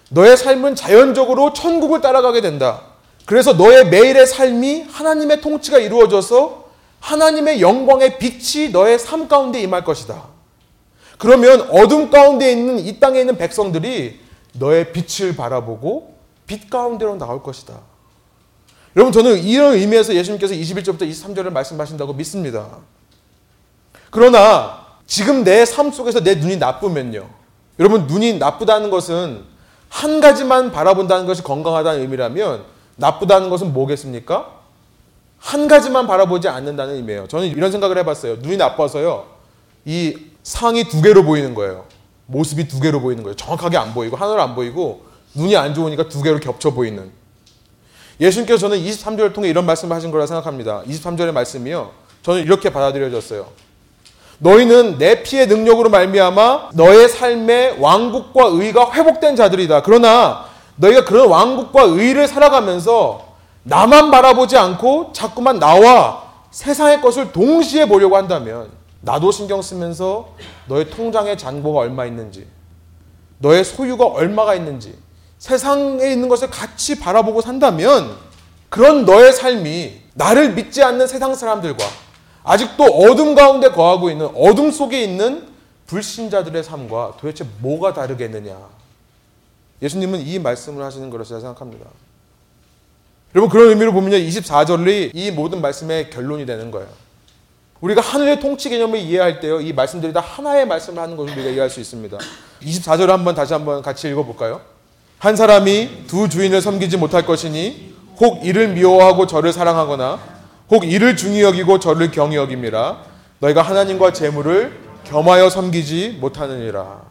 [0.09, 2.81] 너의 삶은 자연적으로 천국을 따라가게 된다.
[3.25, 6.65] 그래서 너의 매일의 삶이 하나님의 통치가 이루어져서
[6.99, 10.32] 하나님의 영광의 빛이 너의 삶 가운데 임할 것이다.
[11.17, 14.19] 그러면 어둠 가운데 있는 이 땅에 있는 백성들이
[14.53, 16.15] 너의 빛을 바라보고
[16.47, 17.79] 빛 가운데로 나올 것이다.
[18.95, 22.67] 여러분 저는 이런 의미에서 예수님께서 21절부터 23절을 말씀하신다고 믿습니다.
[24.11, 27.27] 그러나 지금 내 삶 속에서 내 눈이 나쁘면요.
[27.79, 29.43] 여러분 눈이 나쁘다는 것은
[29.89, 32.63] 한 가지만 바라본다는 것이 건강하다는 의미라면
[32.95, 34.51] 나쁘다는 것은 뭐겠습니까?
[35.39, 37.27] 한 가지만 바라보지 않는다는 의미예요.
[37.27, 38.37] 저는 이런 생각을 해봤어요.
[38.37, 39.25] 눈이 나빠서요.
[39.85, 41.85] 이 상이 두 개로 보이는 거예요.
[42.25, 43.35] 모습이 두 개로 보이는 거예요.
[43.35, 47.11] 정확하게 안 보이고 하나로 안 보이고 눈이 안 좋으니까 두 개로 겹쳐 보이는.
[48.19, 50.83] 예수님께서 저는 23절을 통해 이런 말씀을 하신 거라 생각합니다.
[50.83, 51.91] 23절의 말씀이요.
[52.21, 53.47] 저는 이렇게 받아들여졌어요.
[54.39, 59.83] 너희는 내 피의 능력으로 말미암아 너의 삶의 왕국과 의가 회복된 자들이다.
[59.83, 68.17] 그러나 너희가 그런 왕국과 의를 살아가면서 나만 바라보지 않고 자꾸만 나와 세상의 것을 동시에 보려고
[68.17, 68.69] 한다면
[69.03, 70.33] 나도 신경 쓰면서
[70.67, 72.47] 너의 통장에 잔고가 얼마 있는지
[73.39, 74.97] 너의 소유가 얼마가 있는지
[75.39, 78.15] 세상에 있는 것을 같이 바라보고 산다면
[78.69, 81.83] 그런 너의 삶이 나를 믿지 않는 세상 사람들과
[82.43, 85.49] 아직도 어둠 가운데 거하고 있는 어둠 속에 있는
[85.87, 88.57] 불신자들의 삶과 도대체 뭐가 다르겠느냐.
[89.81, 91.85] 예수님은 이 말씀을 하시는 것이라 생각합니다.
[93.35, 94.15] 여러분 그런 의미로 보면요.
[94.15, 96.87] 24절이 이 모든 말씀의 결론이 되는 거예요.
[97.83, 99.59] 우리가 하늘의 통치 개념을 이해할 때요.
[99.59, 102.17] 이 말씀들이 다 하나의 말씀을 하는 것을 우리가 이해할 수 있습니다.
[102.61, 104.61] 24절을 한번 다시 한번 같이 읽어볼까요?
[105.19, 110.17] 한 사람이 두 주인을 섬기지 못할 것이니 혹 이를 미워하고 저를 사랑하거나
[110.71, 112.99] 혹 이를 중히 여기고 저를 경히 여김이라
[113.39, 117.01] 너희가 하나님과 재물을 겸하여 섬기지 못하느니라.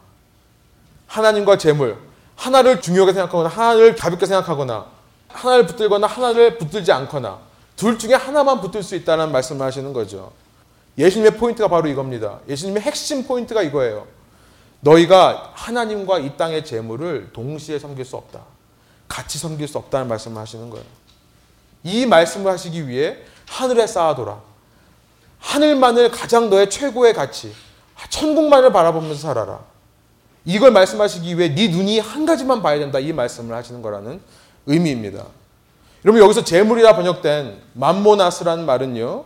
[1.05, 1.97] 하나님과 재물
[2.35, 4.87] 하나를 중요하게 생각하거나 하나를 가볍게 생각하거나
[5.27, 7.37] 하나를 붙들거나 하나를 붙들지 않거나
[7.75, 10.31] 둘 중에 하나만 붙들 수 있다는 말씀을 하시는 거죠.
[10.97, 12.39] 예수님의 포인트가 바로 이겁니다.
[12.47, 14.07] 예수님의 핵심 포인트가 이거예요.
[14.81, 18.41] 너희가 하나님과 이 땅의 재물을 동시에 섬길 수 없다.
[19.07, 20.85] 같이 섬길 수 없다는 말씀을 하시는 거예요.
[21.83, 24.41] 이 말씀을 하시기 위해 하늘에 쌓아둬라.
[25.39, 27.53] 하늘만을 가장 너의 최고의 가치,
[28.09, 29.59] 천국만을 바라보면서 살아라.
[30.45, 32.99] 이걸 말씀하시기 위해 네 눈이 한 가지만 봐야 된다.
[32.99, 34.21] 이 말씀을 하시는 거라는
[34.65, 35.25] 의미입니다.
[36.05, 39.25] 여러분 여기서 재물이라 번역된 맘모나스라는 말은요.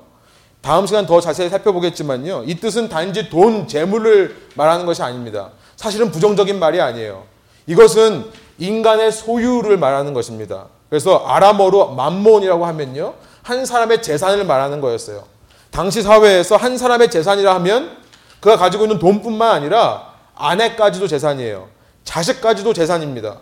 [0.61, 2.43] 다음 시간 더 자세히 살펴보겠지만요.
[2.45, 5.51] 이 뜻은 단지 돈, 재물을 말하는 것이 아닙니다.
[5.75, 7.23] 사실은 부정적인 말이 아니에요.
[7.67, 8.25] 이것은
[8.57, 10.65] 인간의 소유를 말하는 것입니다.
[10.89, 13.13] 그래서 아람어로 맘몬이라고 하면요.
[13.43, 15.23] 한 사람의 재산을 말하는 거였어요.
[15.69, 17.97] 당시 사회에서 한 사람의 재산이라 하면
[18.39, 21.67] 그가 가지고 있는 돈뿐만 아니라 아내까지도 재산이에요.
[22.03, 23.37] 자식까지도 재산입니다.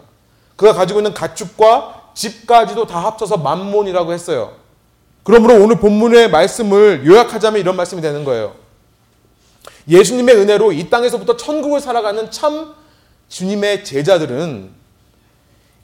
[0.56, 4.54] 그가 가지고 있는 가축과 집까지도 다 합쳐서 만몬이라고 했어요.
[5.26, 8.54] 그러므로 오늘 본문의 말씀을 요약하자면 이런 말씀이 되는 거예요.
[9.90, 12.76] 예수님의 은혜로 이 땅에서부터 천국을 살아가는 참
[13.28, 14.70] 주님의 제자들은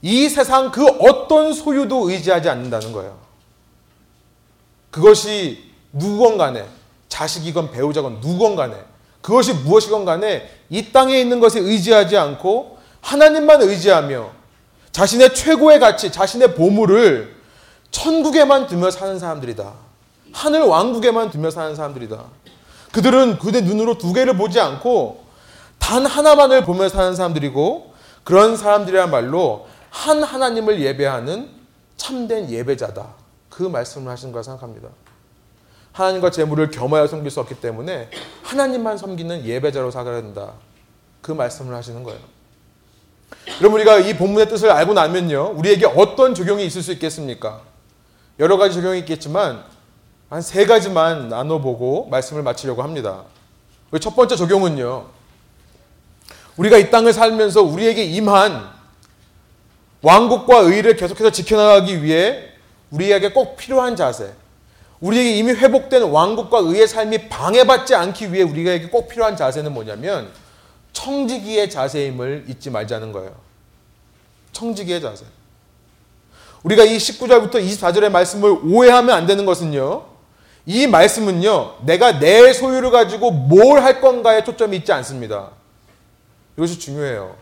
[0.04, 3.18] 이 세상 그 어떤 소유도 의지하지 않는다는 거예요.
[4.92, 6.68] 그것이 누건 간에
[7.10, 8.76] 자식이건 배우자건 누건 간에
[9.22, 14.34] 그것이 무엇이건 간에 이 땅에 있는 것에 의지하지 않고 하나님만 의지하며
[14.92, 17.41] 자신의 최고의 가치, 자신의 보물을
[17.92, 19.74] 천국에만 두며 사는 사람들이다.
[20.34, 22.24] 하늘 왕국에만 두며 사는 사람들이다.
[22.92, 25.24] 그들은 그대 눈으로 두 개를 보지 않고
[25.78, 31.50] 단 하나만을 보며 사는 사람들이고 그런 사람들이야말로 한 하나님을 예배하는
[31.98, 33.08] 참된 예배자다.
[33.50, 34.90] 그 말씀을 하시는 걸 생각합니다.
[35.92, 38.10] 하나님과 재물을 겸하여 섬길 수 없기 때문에
[38.44, 40.54] 하나님만 섬기는 예배자로 살아야 된다.
[41.22, 42.20] 그 말씀을 하시는 거예요.
[43.60, 45.54] 여러분 우리가 이 본문의 뜻을 알고 나면요.
[45.56, 47.62] 우리에게 어떤 적용이 있을 수 있겠습니까?
[48.40, 49.64] 여러 가지 적용이 있겠지만
[50.32, 53.26] 한 세 가지만 나눠보고 말씀을 마치려고 합니다.
[54.00, 55.08] 첫 번째 적용은요.
[56.56, 58.70] 우리가 이 땅을 살면서 우리에게 임한
[60.02, 62.50] 왕국과 의를 계속해서 지켜나가기 위해
[62.92, 64.34] 우리에게 꼭 필요한 자세.
[65.02, 70.32] 우리에게 이미 회복된 왕국과 의의 삶이 방해받지 않기 위해 우리에게 꼭 필요한 자세는 뭐냐면
[70.94, 73.36] 청지기의 자세임을 잊지 말자는 거예요.
[74.54, 75.26] 청지기의 자세.
[76.64, 80.06] 우리가 이 19절부터 24절의 말씀을 오해하면 안 되는 것은요.
[80.66, 81.78] 이 말씀은요.
[81.86, 85.52] 내가 내 소유를 가지고 뭘 할 건가에 초점이 있지 않습니다.
[86.58, 87.36] 이것이 중요해요.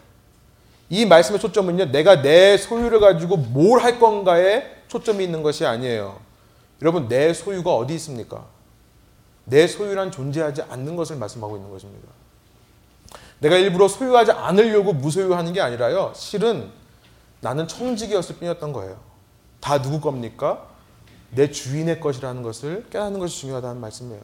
[0.89, 1.91] 이 말씀의 초점은요.
[1.91, 6.17] 내가 내 소유를 가지고 뭘 할 건가에 초점이 있는 것이 아니에요.
[6.82, 8.45] 여러분 내 소유가 어디 있습니까?
[9.43, 12.08] 내 소유란 존재하지 않는 것을 말씀하고 있는 것입니다.
[13.39, 16.13] 내가 일부러 소유하지 않으려고 무소유하는 게 아니라요.
[16.15, 16.71] 실은
[17.41, 18.97] 나는 청지기였을 뿐이었던 거예요.
[19.60, 20.65] 다 누구 겁니까?
[21.32, 24.22] 내 주인의 것이라는 것을 깨닫는 것이 중요하다는 말씀이에요.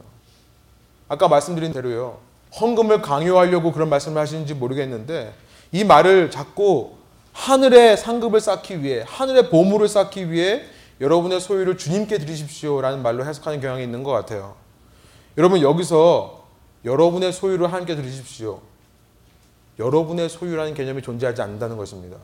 [1.07, 2.19] 아까 말씀드린 대로요.
[2.59, 5.33] 헌금을 강요하려고 그런 말씀을 하시는지 모르겠는데
[5.71, 6.93] 이 말을 자꾸
[7.33, 10.63] 하늘의 상급을 쌓기 위해 하늘의 보물을 쌓기 위해
[11.01, 14.55] 여러분의 소유를 주님께 드리십시오라는 말로 해석하는 경향이 있는 것 같아요.
[15.37, 16.45] 여러분 여기서
[16.85, 18.61] 여러분의 소유를 하나님께 드리십시오.
[19.77, 22.17] 여러분의 소유라는 개념이 존재하지 않는다는 것입니다.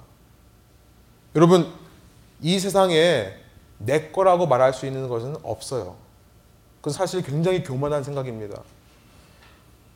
[1.35, 1.67] 여러분
[2.41, 3.33] 이 세상에
[3.77, 5.95] 내 거라고 말할 수 있는 것은 없어요.
[6.79, 8.61] 그건 사실 굉장히 교만한 생각입니다.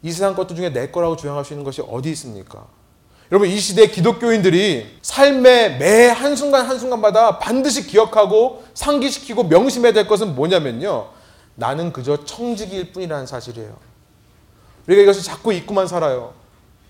[0.03, 2.67] 이 세상 것들 중에 내 거라고 주장할 수 있는 것이 어디 있습니까?
[3.31, 11.09] 여러분 이 시대 기독교인들이 삶의 매 한순간 한순간마다 반드시 기억하고 상기시키고 명심해야 될 것은 뭐냐면요.
[11.55, 13.75] 나는 그저 청지기일 뿐이라는 사실이에요.
[14.87, 16.33] 우리가 이것을 자꾸 잊고만 살아요.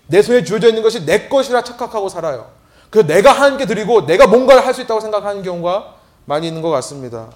[0.08, 2.50] 내 손에 주어져 있는 것이 내 것이라 착각하고 살아요.
[2.90, 5.94] 그래서 내가 하나님께 드리고 내가 뭔가를 할 수 있다고 생각하는 경우가
[6.24, 7.28] 많이 있는 것 같습니다.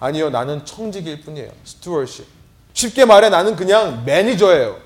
[0.00, 1.50] 아니요, 나는 청지기일 뿐이에요.
[1.64, 2.26] stewardship.
[2.72, 4.76] 쉽게 말해 나는 그냥 매니저예요.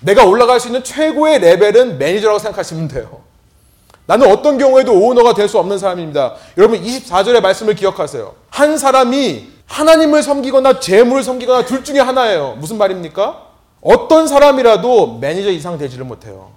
[0.00, 3.22] 내가 올라갈 수 있는 최고의 레벨은 매니저라고 생각하시면 돼요.
[4.06, 6.34] 나는 어떤 경우에도 오너가 될 수 없는 사람입니다.
[6.56, 8.34] 여러분 24절의 말씀을 기억하세요.
[8.50, 12.56] 한 사람이 하나님을 섬기거나 재물을 섬기거나 둘 중에 하나예요.
[12.58, 13.46] 무슨 말입니까?
[13.80, 16.50] 어떤 사람이라도 매니저 이상 되지를 못해요.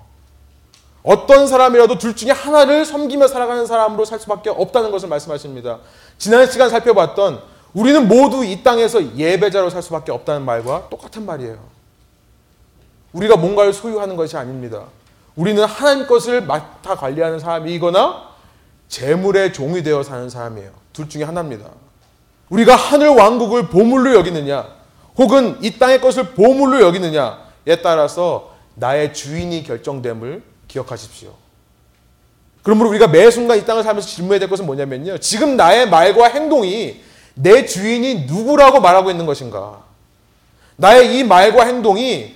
[1.03, 5.79] 어떤 사람이라도 둘 중에 하나를 섬기며 살아가는 사람으로 살 수밖에 없다는 것을 말씀하십니다.
[6.17, 7.41] 지난 시간 살펴봤던
[7.73, 11.57] 우리는 모두 이 땅에서 예배자로 살 수밖에 없다는 말과 똑같은 말이에요.
[13.11, 14.85] 우리가 뭔가를 소유하는 것이 아닙니다.
[15.35, 18.29] 우리는 하나님 것을 맡아 관리하는 사람이거나
[18.87, 20.71] 재물의 종이 되어 사는 사람이에요.
[20.93, 21.65] 둘 중에 하나입니다.
[22.49, 24.67] 우리가 하늘 왕국을 보물로 여기느냐,
[25.17, 31.33] 혹은 이 땅의 것을 보물로 여기느냐에 따라서 나의 주인이 결정됨을 기억하십시오.
[32.63, 35.19] 그러므로 우리가 매 순간 이 땅을 살면서 질문해야 될 것은 뭐냐면요.
[35.19, 37.01] 지금 나의 말과 행동이
[37.35, 39.83] 내 주인이 누구라고 말하고 있는 것인가?
[40.77, 42.35] 나의 이 말과 행동이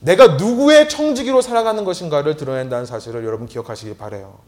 [0.00, 4.38] 내가 누구의 청지기로 살아가는 것인가를 드러낸다는 사실을 여러분 기억하시기 바래요.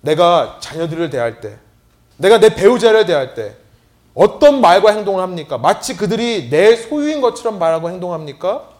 [0.00, 1.56] 내가 자녀들을 대할 때,
[2.16, 3.54] 내가 내 배우자를 대할 때
[4.14, 5.58] 어떤 말과 행동을 합니까?
[5.58, 8.75] 마치 그들이 내 소유인 것처럼 말하고 행동합니까?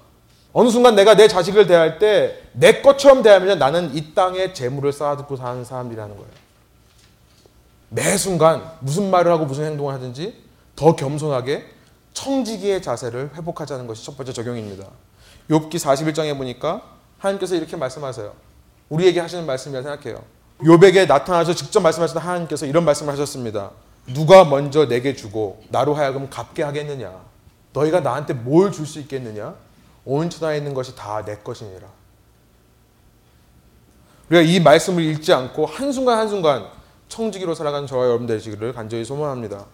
[0.59, 5.37] 어느 순간 내가 내 자식을 대할 때 내 것처럼 대하면 나는 이 땅에 재물을 쌓아두고
[5.37, 6.31] 사는 사람이라는 거예요.
[7.90, 10.42] 매 순간 무슨 말을 하고 무슨 행동을 하든지
[10.75, 11.66] 더 겸손하게
[12.14, 14.87] 청지기의 자세를 회복하자는 것이 첫 번째 적용입니다.
[15.51, 16.81] 욥기 41장에 보니까
[17.19, 18.33] 하나님께서 이렇게 말씀하세요.
[18.88, 20.23] 우리에게 하시는 말씀이라 생각해요.
[20.61, 23.73] 욥에게 나타나서 직접 말씀하시는 하나님께서 이런 말씀을 하셨습니다.
[24.07, 27.12] 누가 먼저 내게 주고 나로 하여금 갚게 하겠느냐?
[27.75, 29.55] 너희가 나한테 뭘 줄 수 있겠느냐?
[30.07, 31.87] 온 천하에 있는 것이 다 내 것이니라.
[34.31, 36.66] 우리가 이 말씀을 읽지 않고 한순간 한순간
[37.09, 39.66] 청지기로 살아가는 저와 여러분 되시기를 간절히 소망합니다.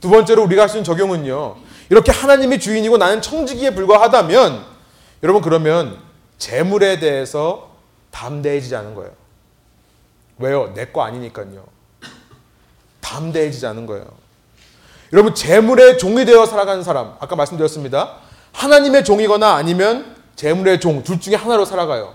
[0.00, 1.56] 두 번째로 우리가 할 수 있는 적용은요.
[1.90, 4.64] 이렇게 하나님이 주인이고 나는 청지기에 불과하다면
[5.22, 5.98] 여러분 그러면
[6.38, 7.70] 재물에 대해서
[8.10, 9.12] 담대해지지 않은 거예요.
[10.38, 10.72] 왜요?
[10.74, 11.64] 내 거 아니니까요.
[13.00, 14.06] 담대해지지 않은 거예요.
[15.12, 18.18] 여러분 재물의 종이 되어 살아가는 사람 아까 말씀드렸습니다.
[18.54, 22.14] 하나님의 종이거나 아니면 재물의 종 둘 중에 하나로 살아가요.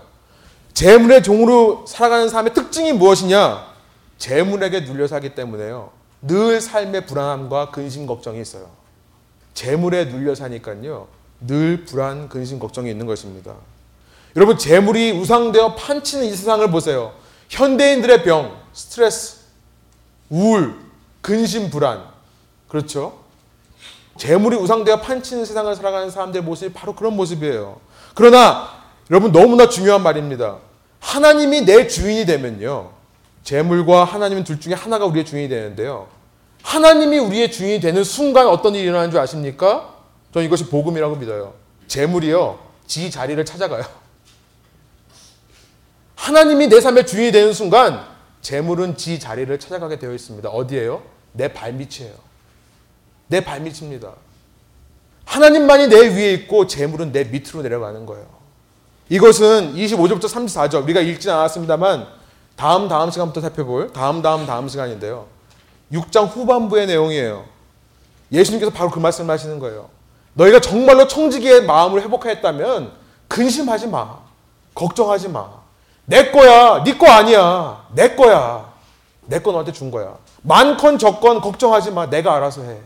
[0.74, 3.66] 재물의 종으로 살아가는 사람의 특징이 무엇이냐?
[4.18, 5.90] 재물에게 눌려 사기 때문에요.
[6.22, 8.68] 늘 삶의 불안함과 근심 걱정이 있어요.
[9.54, 11.08] 재물에 눌려 사니까요.
[11.46, 13.54] 늘 불안, 근심, 걱정이 있는 것입니다.
[14.36, 17.14] 여러분 재물이 우상되어 판치는 이 세상을 보세요.
[17.48, 19.38] 현대인들의 병, 스트레스,
[20.28, 20.76] 우울,
[21.22, 22.04] 근심, 불안.
[22.68, 23.19] 그렇죠?
[24.20, 27.80] 재물이 우상되어 판치는 세상을 살아가는 사람들의 모습이 바로 그런 모습이에요.
[28.14, 28.68] 그러나
[29.10, 30.58] 여러분 너무나 중요한 말입니다.
[31.00, 32.90] 하나님이 내 주인이 되면요.
[33.44, 36.08] 재물과 하나님은 둘 중에 하나가 우리의 주인이 되는데요.
[36.62, 39.94] 하나님이 우리의 주인이 되는 순간 어떤 일이 일어나는 줄 아십니까?
[40.34, 41.54] 저는 이것이 복음이라고 믿어요.
[41.86, 42.58] 재물이요.
[42.86, 43.84] 지 자리를 찾아가요.
[46.16, 48.04] 하나님이 내 삶의 주인이 되는 순간
[48.42, 50.46] 재물은 지 자리를 찾아가게 되어 있습니다.
[50.50, 51.02] 어디에요?
[51.32, 52.29] 내 발밑이에요.
[53.30, 54.10] 내 발밑입니다.
[55.24, 58.26] 하나님만이 내 위에 있고 재물은 내 밑으로 내려가는 거예요.
[59.08, 62.06] 이것은 25절부터 34절 우리가 읽진 않았습니다만
[62.56, 65.26] 다음 다음 시간부터 살펴볼 다음 다음 다음 시간인데요.
[65.92, 67.44] 6장 후반부의 내용이에요.
[68.32, 69.88] 예수님께서 바로 그 말씀을 하시는 거예요.
[70.34, 72.92] 너희가 정말로 청지기의 마음을 회복했다면
[73.28, 74.18] 근심하지 마.
[74.74, 75.48] 걱정하지 마.
[76.04, 76.82] 내 거야.
[76.82, 77.86] 네 거 아니야.
[77.94, 78.68] 내 거야.
[79.26, 80.16] 내 거 너한테 준 거야.
[80.42, 82.10] 많건 적건 걱정하지 마.
[82.10, 82.78] 내가 알아서 해.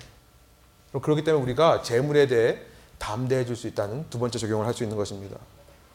[1.00, 2.58] 그렇기 때문에 우리가 재물에 대해
[2.98, 5.36] 담대해 줄 수 있다는 두 번째 적용을 할 수 있는 것입니다.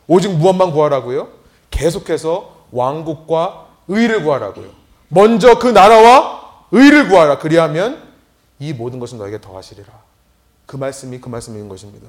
[0.08, 1.30] 오직 무엇만 구하라고요?
[1.72, 4.70] 계속해서 왕국과 의를 구하라고요.
[5.08, 6.42] 먼저 그 나라와
[6.72, 7.40] 의를 구하라.
[7.40, 8.02] 그리하면
[8.60, 9.88] 이 모든 것은 너에게 더하시리라.
[10.66, 12.08] 그 말씀이 그 말씀인 것입니다.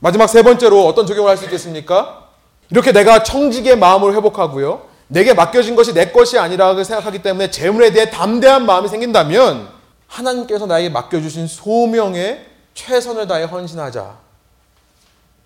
[0.00, 2.28] 마지막 세 번째로 어떤 적용을 할 수 있겠습니까?
[2.70, 4.82] 이렇게 내가 청직의 마음을 회복하고요.
[5.08, 9.68] 내게 맡겨진 것이 내 것이 아니라 생각하기 때문에 재물에 대해 담대한 마음이 생긴다면
[10.08, 14.18] 하나님께서 나에게 맡겨주신 소명에 최선을 다해 헌신하자.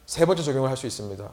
[0.07, 1.25] 세 번째 적용을 할 수 있습니다.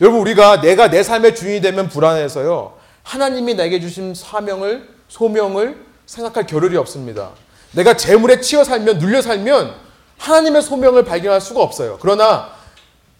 [0.00, 2.74] 여러분 우리가 내가 내 삶의 주인이 되면 불안해서요.
[3.02, 7.30] 하나님이 나에게 주신 사명을 소명을 생각할 겨를이 없습니다.
[7.72, 9.74] 내가 재물에 치여 살면 눌려 살면
[10.18, 11.98] 하나님의 소명을 발견할 수가 없어요.
[12.00, 12.50] 그러나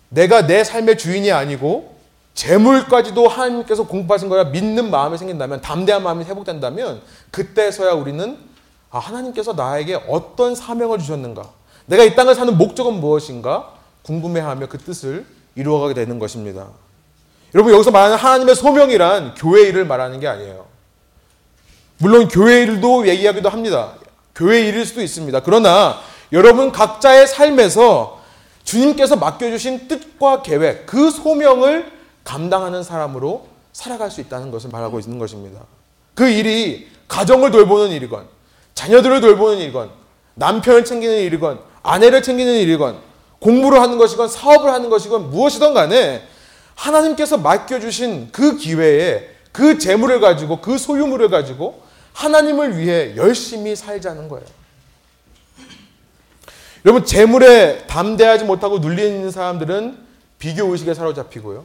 [0.09, 1.97] 내가 내 삶의 주인이 아니고
[2.35, 7.01] 재물까지도 하나님께서 공급하신 거야 믿는 마음이 생긴다면 담대한 마음이 회복된다면
[7.31, 8.37] 그때서야 우리는
[8.91, 11.51] 아, 하나님께서 나에게 어떤 사명을 주셨는가?
[11.87, 13.72] 내가 이 땅을 사는 목적은 무엇인가?
[14.03, 16.68] 궁금해하며 그 뜻을 이루어가게 되는 것입니다.
[17.55, 20.66] 여러분 여기서 말하는 하나님의 소명이란 교회 일을 말하는 게 아니에요.
[21.99, 23.95] 물론 교회 일도 얘기하기도 합니다.
[24.34, 25.41] 교회 일일 수도 있습니다.
[25.41, 25.99] 그러나
[26.32, 28.20] 여러분 각자의 삶에서
[28.64, 31.91] 주님께서 맡겨주신 뜻과 계획, 그 소명을
[32.24, 35.61] 감당하는 사람으로 살아갈 수 있다는 것을 말하고 있는 것입니다.
[36.14, 38.26] 그 일이 가정을 돌보는 일이건,
[38.77, 39.91] 자녀들을 돌보는 일이건,
[40.35, 42.99] 남편을 챙기는 일이건, 아내를 챙기는 일이건,
[43.41, 46.22] 공부를 하는 것이건, 사업을 하는 것이건, 무엇이든 간에
[46.74, 54.47] 하나님께서 맡겨주신 그 기회에 그 재물을 가지고, 그 소유물을 가지고 하나님을 위해 열심히 살자는 거예요.
[56.85, 59.99] 여러분, 재물에 담대하지 못하고 눌리는 사람들은
[60.39, 61.64] 비교 의식에 사로잡히고요.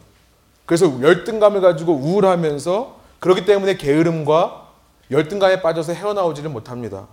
[0.66, 4.61] 그래서 열등감을 가지고 우울하면서 그렇기 때문에 게으름과
[5.12, 7.07] 열등감에 빠져서 헤어나오지를 못합니다.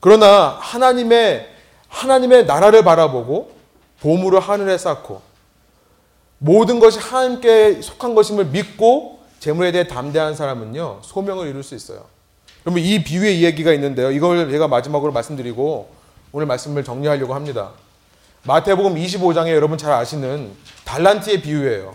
[0.00, 1.48] 그러나 하나님의
[1.88, 3.52] 하나님의 나라를 바라보고
[4.00, 5.22] 보물을 하늘에 쌓고
[6.38, 12.04] 모든 것이 하나님께 속한 것임을 믿고 재물에 대해 담대한 사람은요 소명을 이룰 수 있어요.
[12.62, 14.10] 그러면 이 비유의 이야기가 있는데요.
[14.10, 15.88] 이걸 제가 마지막으로 말씀드리고
[16.32, 17.70] 오늘 말씀을 정리하려고 합니다.
[18.42, 20.52] 마태복음 25장에 여러분 잘 아시는
[20.84, 21.94] 달란트의 비유예요.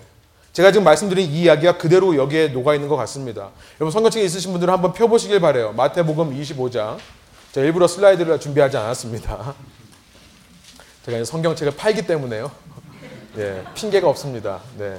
[0.53, 3.51] 제가 지금 말씀드린 이 이야기가 그대로 여기에 녹아 있는 것 같습니다.
[3.79, 5.71] 여러분 성경책에 있으신 분들은 한번 펴보시길 바래요.
[5.71, 6.97] 마태복음 25장.
[7.53, 9.55] 제가 일부러 슬라이드를 준비하지 않았습니다.
[11.05, 12.51] 제가 성경책을 팔기 때문에요.
[13.37, 14.59] 예, 핑계가 없습니다.
[14.77, 14.97] 네.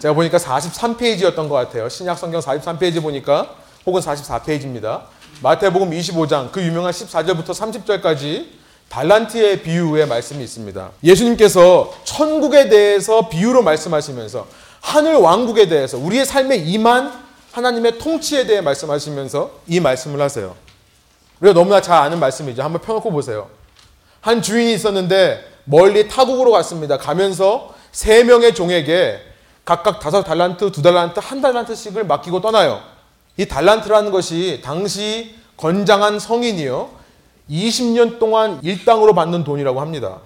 [0.00, 1.88] 제가 보니까 43페이지였던 것 같아요.
[1.88, 3.54] 신약 성경 43페이지 보니까
[3.86, 5.02] 혹은 44페이지입니다.
[5.42, 8.59] 마태복음 25장 그 유명한 14절부터 30절까지
[8.90, 10.90] 달란트의 비유의 말씀이 있습니다.
[11.04, 14.48] 예수님께서 천국에 대해서 비유로 말씀하시면서
[14.80, 17.12] 하늘 왕국에 대해서 우리의 삶에 임한
[17.52, 20.56] 하나님의 통치에 대해 말씀하시면서 이 말씀을 하세요.
[21.40, 22.62] 우리가 너무나 잘 아는 말씀이죠.
[22.62, 23.48] 한번 펴놓고 보세요.
[24.20, 26.98] 한 주인이 있었는데 멀리 타국으로 갔습니다.
[26.98, 29.20] 가면서 세 명의 종에게
[29.64, 32.80] 각각 다섯 달란트, 두 달란트, 한 달란트씩을 맡기고 떠나요.
[33.36, 36.99] 이 달란트라는 것이 당시 건장한 성인이요.
[37.50, 40.20] 20년 동안 일당으로 받는 돈이라고 합니다.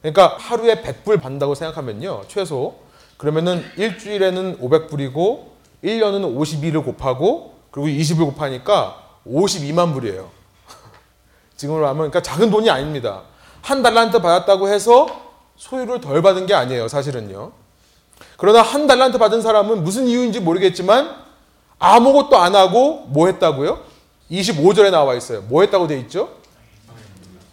[0.00, 2.22] 그러니까 하루에 100불 받는다고 생각하면요.
[2.28, 2.76] 최소.
[3.16, 5.44] 그러면은 일주일에는 500불이고
[5.84, 10.28] 1년은 52를 곱하고 그리고 20을 곱하니까 52만 불이에요.
[11.56, 13.22] 지금으로 하면 그러니까 작은 돈이 아닙니다.
[13.62, 15.06] 한 달란트 받았다고 해서
[15.56, 16.88] 소유를 덜 받은 게 아니에요.
[16.88, 17.52] 사실은요.
[18.36, 21.14] 그러나 한 달란트 받은 사람은 무슨 이유인지 모르겠지만
[21.78, 23.80] 아무것도 안 하고 뭐 했다고요?
[24.30, 25.42] 25절에 나와 있어요.
[25.42, 26.41] 뭐 했다고 돼 있죠?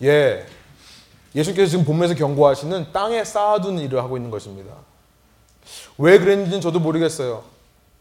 [0.03, 0.45] 예.
[1.35, 4.73] 예수께서 지금 본문에서 경고하시는 땅에 쌓아둔 일을 하고 있는 것입니다.
[5.97, 7.43] 왜 그랬는지는 저도 모르겠어요.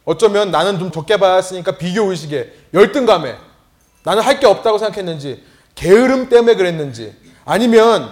[0.04, 3.36] 어쩌면 나는 좀 적게 받았으니까 비교 의식에 열등감에
[4.04, 5.44] 나는 할 게 없다고 생각했는지
[5.74, 8.10] 게으름 때문에 그랬는지 아니면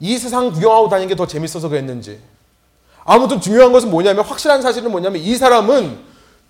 [0.00, 2.18] 이 세상 구경하고 다니는 게 더 재밌어서 그랬는지
[3.04, 6.00] 아무튼 중요한 것은 뭐냐면 확실한 사실은 뭐냐면 이 사람은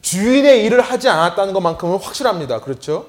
[0.00, 2.60] 주인의 일을 하지 않았다는 것만큼은 확실합니다.
[2.60, 3.06] 그렇죠?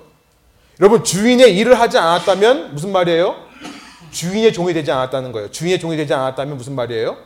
[0.82, 3.47] 여러분 주인의 일을 하지 않았다면 무슨 말이에요?
[4.12, 5.52] 주인의 종이 되지 않았다는 거예요.
[5.52, 7.18] 주인의 종이 되지 않았다면 무슨 말이에요?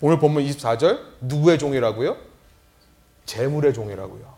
[0.00, 2.16] 오늘 본문 24절 누구의 종이라고요?
[3.26, 4.32] 재물의 종이라고요.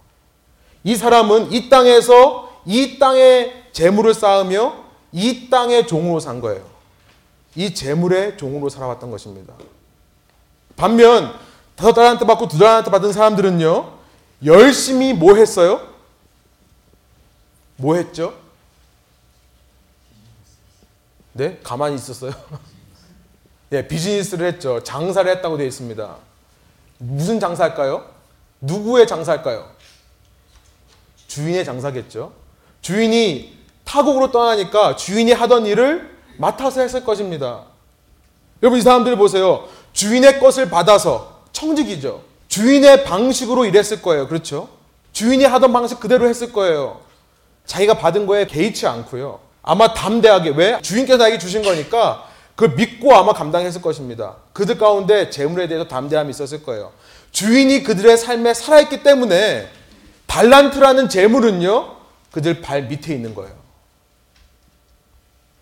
[0.85, 6.65] 이 사람은 이 땅에서 이 땅에 재물을 쌓으며 이 땅의 종으로 산 거예요.
[7.57, 9.55] 이 재물의 종으로 살아왔던 것입니다.
[10.77, 11.35] 반면
[11.77, 13.93] 다섯 달란트 받고 두 달란트 받은 사람들은요.
[14.45, 15.81] 열심히 뭐 했어요?
[17.77, 18.44] 뭐 했죠?
[21.35, 21.59] 네?
[21.63, 22.33] 가만히 있었어요?
[23.71, 24.83] 네, 비즈니스를 했죠.
[24.83, 26.17] 장사를 했다고 되어 있습니다.
[26.99, 28.05] 무슨 장사일까요?
[28.61, 29.69] 누구의 장사일까요?
[31.27, 32.33] 주인의 장사겠죠.
[32.81, 37.65] 주인이 타국으로 떠나니까 주인이 하던 일을 맡아서 했을 것입니다.
[38.63, 39.69] 여러분 이 사람들 보세요.
[39.93, 42.23] 주인의 것을 받아서 청직이죠.
[42.49, 44.29] 주인의 방식으로 일했을 거예요.
[44.29, 44.69] 그렇죠?
[45.13, 47.01] 주인이 하던 방식 그대로 했을 거예요.
[47.67, 49.41] 자기가 받은 거에 개의치 않고요.
[49.65, 54.37] 아마 담대하게 왜 주인께서 나에게 주신 거니까 그 믿고 아마 감당했을 것입니다.
[54.53, 56.93] 그들 가운데 재물에 대해서 담대함이 있었을 거예요.
[57.33, 59.69] 주인이 그들의 삶에 살아있기 때문에
[60.27, 61.97] 달란트라는 재물은요
[62.31, 63.53] 그들 발 밑에 있는 거예요.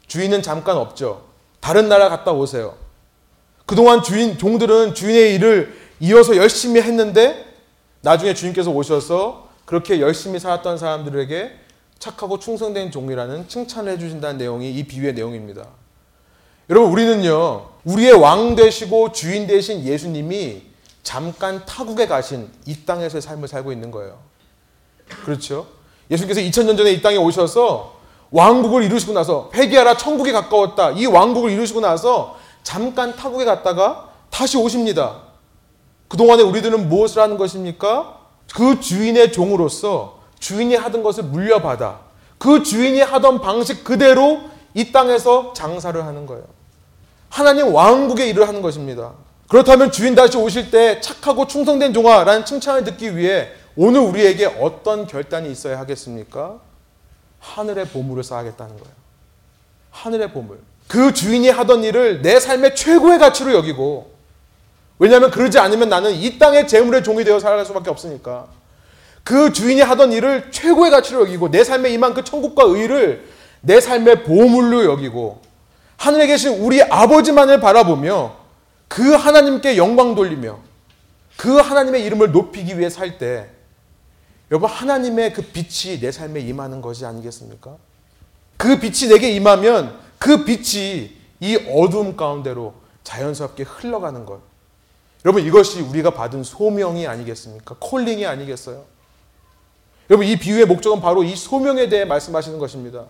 [0.09, 1.25] 주인은 잠깐 없죠.
[1.61, 2.75] 다른 나라 갔다 오세요.
[3.65, 7.47] 그동안 주인 종들은 주인의 일을 이어서 열심히 했는데
[8.03, 11.62] 나중에 주인께서 오셔서 그렇게 열심히 살았던 사람들에게
[12.03, 15.69] 착하고 충성된 종이라는 칭찬을 해주신다는 내용이 이 비유의 내용입니다.
[16.69, 20.63] 여러분 우리는요 우리의 왕 되시고 주인 되신 예수님이
[21.05, 24.19] 잠깐 타국에 가신 이 땅에서의 삶을 살고 있는 거예요.
[25.25, 25.69] 그렇죠?
[26.11, 28.01] 예수님께서 2000년 전에 이 땅에 오셔서
[28.33, 30.91] 왕국을 이루시고 나서 회개하라 천국이 가까웠다.
[30.93, 35.23] 이 왕국을 이루시고 나서 잠깐 타국에 갔다가 다시 오십니다.
[36.09, 38.19] 그동안에 우리들은 무엇을 하는 것입니까?
[38.53, 42.01] 그 주인의 종으로서 주인이 하던 것을 물려받아
[42.37, 44.41] 그 주인이 하던 방식 그대로
[44.75, 46.43] 이 땅에서 장사를 하는 거예요.
[47.29, 49.13] 하나님 왕국의 일을 하는 것입니다.
[49.49, 55.51] 그렇다면 주인 다시 오실 때 착하고 충성된 종아라는 칭찬을 듣기 위해 오늘 우리에게 어떤 결단이
[55.51, 56.59] 있어야 하겠습니까?
[57.39, 58.95] 하늘의 보물을 쌓아야겠다는 거예요.
[59.93, 60.59] 하늘의 보물.
[60.89, 64.11] 그 주인이 하던 일을 내 삶의 최고의 가치로 여기고
[64.99, 68.49] 왜냐하면 그러지 않으면 나는 이 땅의 재물의 종이 되어 살아갈 수밖에 없으니까
[69.25, 73.29] 그 주인이 하던 일을 최고의 가치로 여기고 내 삶에 임한 그 천국과 의를
[73.61, 75.41] 내 삶의 보물로 여기고
[75.97, 78.37] 하늘에 계신 우리 아버지만을 바라보며
[78.89, 80.59] 그 하나님께 영광 돌리며
[81.37, 83.49] 그 하나님의 이름을 높이기 위해 살 때
[84.51, 87.77] 여러분 하나님의 그 빛이 내 삶에 임하는 것이 아니겠습니까?
[88.59, 94.41] 그 빛이 내게 임하면 그 빛이 이 어두움 가운데로 자연스럽게 흘러가는 것.
[95.25, 97.77] 여러분 이것이 우리가 받은 소명이 아니겠습니까?
[97.79, 98.85] 콜링이 아니겠어요?
[100.11, 103.05] 여러분 이 비유의 목적은 바로 이 소명에 대해 말씀하시는 것입니다.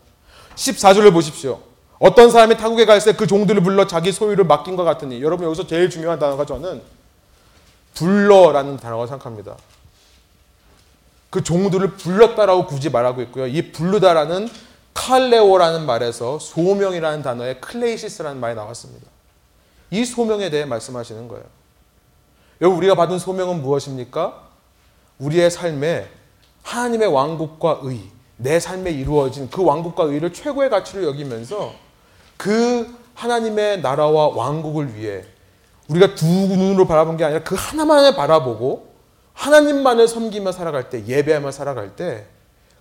[0.55, 1.61] 14절을 보십시오.
[1.99, 6.19] 어떤 사람이 타국에 갈때그 종들을 불러 자기 소유를 맡긴 것 같으니 여러분 여기서 제일 중요한
[6.19, 6.83] 단어가 저는
[7.95, 9.57] 불러라는 단어가 생각합니다.
[11.31, 13.47] 그 종들을 불렀다라고 굳이 말하고 있고요.
[13.47, 14.51] 이 부르다라는
[14.95, 19.07] 칼레오라는 말에서 소명이라는 단어에 κλῆσις라는 말이 나왔습니다.
[19.91, 21.45] 이 소명에 대해 말씀하시는 거예요.
[22.61, 24.43] 여러분 우리가 받은 소명은 무엇입니까?
[25.19, 26.09] 우리의 삶에
[26.63, 28.01] 하나님의 왕국과 의,
[28.37, 31.73] 내 삶에 이루어진 그 왕국과 의를 최고의 가치로 여기면서
[32.37, 35.25] 그 하나님의 나라와 왕국을 위해
[35.89, 38.93] 우리가 두 눈으로 바라본 게 아니라 그 하나만을 바라보고
[39.35, 42.27] 하나님만을 섬기며 살아갈 때, 예배하며 살아갈 때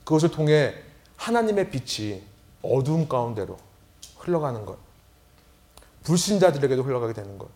[0.04, 0.74] 그것을 통해
[1.18, 2.22] 하나님의 빛이
[2.62, 3.58] 어두움 가운데로
[4.18, 4.78] 흘러가는 것.
[6.04, 7.48] 불신자들에게도 흘러가게 되는 것.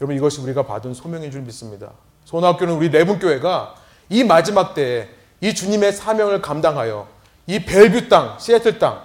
[0.00, 1.92] 여러분 이것이 우리가 받은 소명인 줄 믿습니다.
[2.24, 3.74] 소나학교는 우리 레분교회가
[4.10, 5.08] 이 마지막 때에
[5.44, 7.06] 이 주님의 사명을 감당하여
[7.46, 9.02] 이 벨뷰 땅, 시애틀 땅,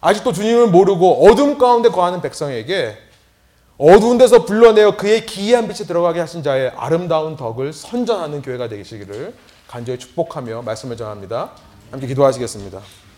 [0.00, 2.96] 아직도 주님을 모르고 어둠 가운데 거하는 백성에게
[3.76, 9.34] 어두운 데서 불러내어 그의 기이한 빛에 들어가게 하신 자의 아름다운 덕을 선전하는 교회가 되시기를
[9.68, 11.50] 간절히 축복하며 말씀을 전합니다.
[11.90, 12.80] 함께 기도하시겠습니다.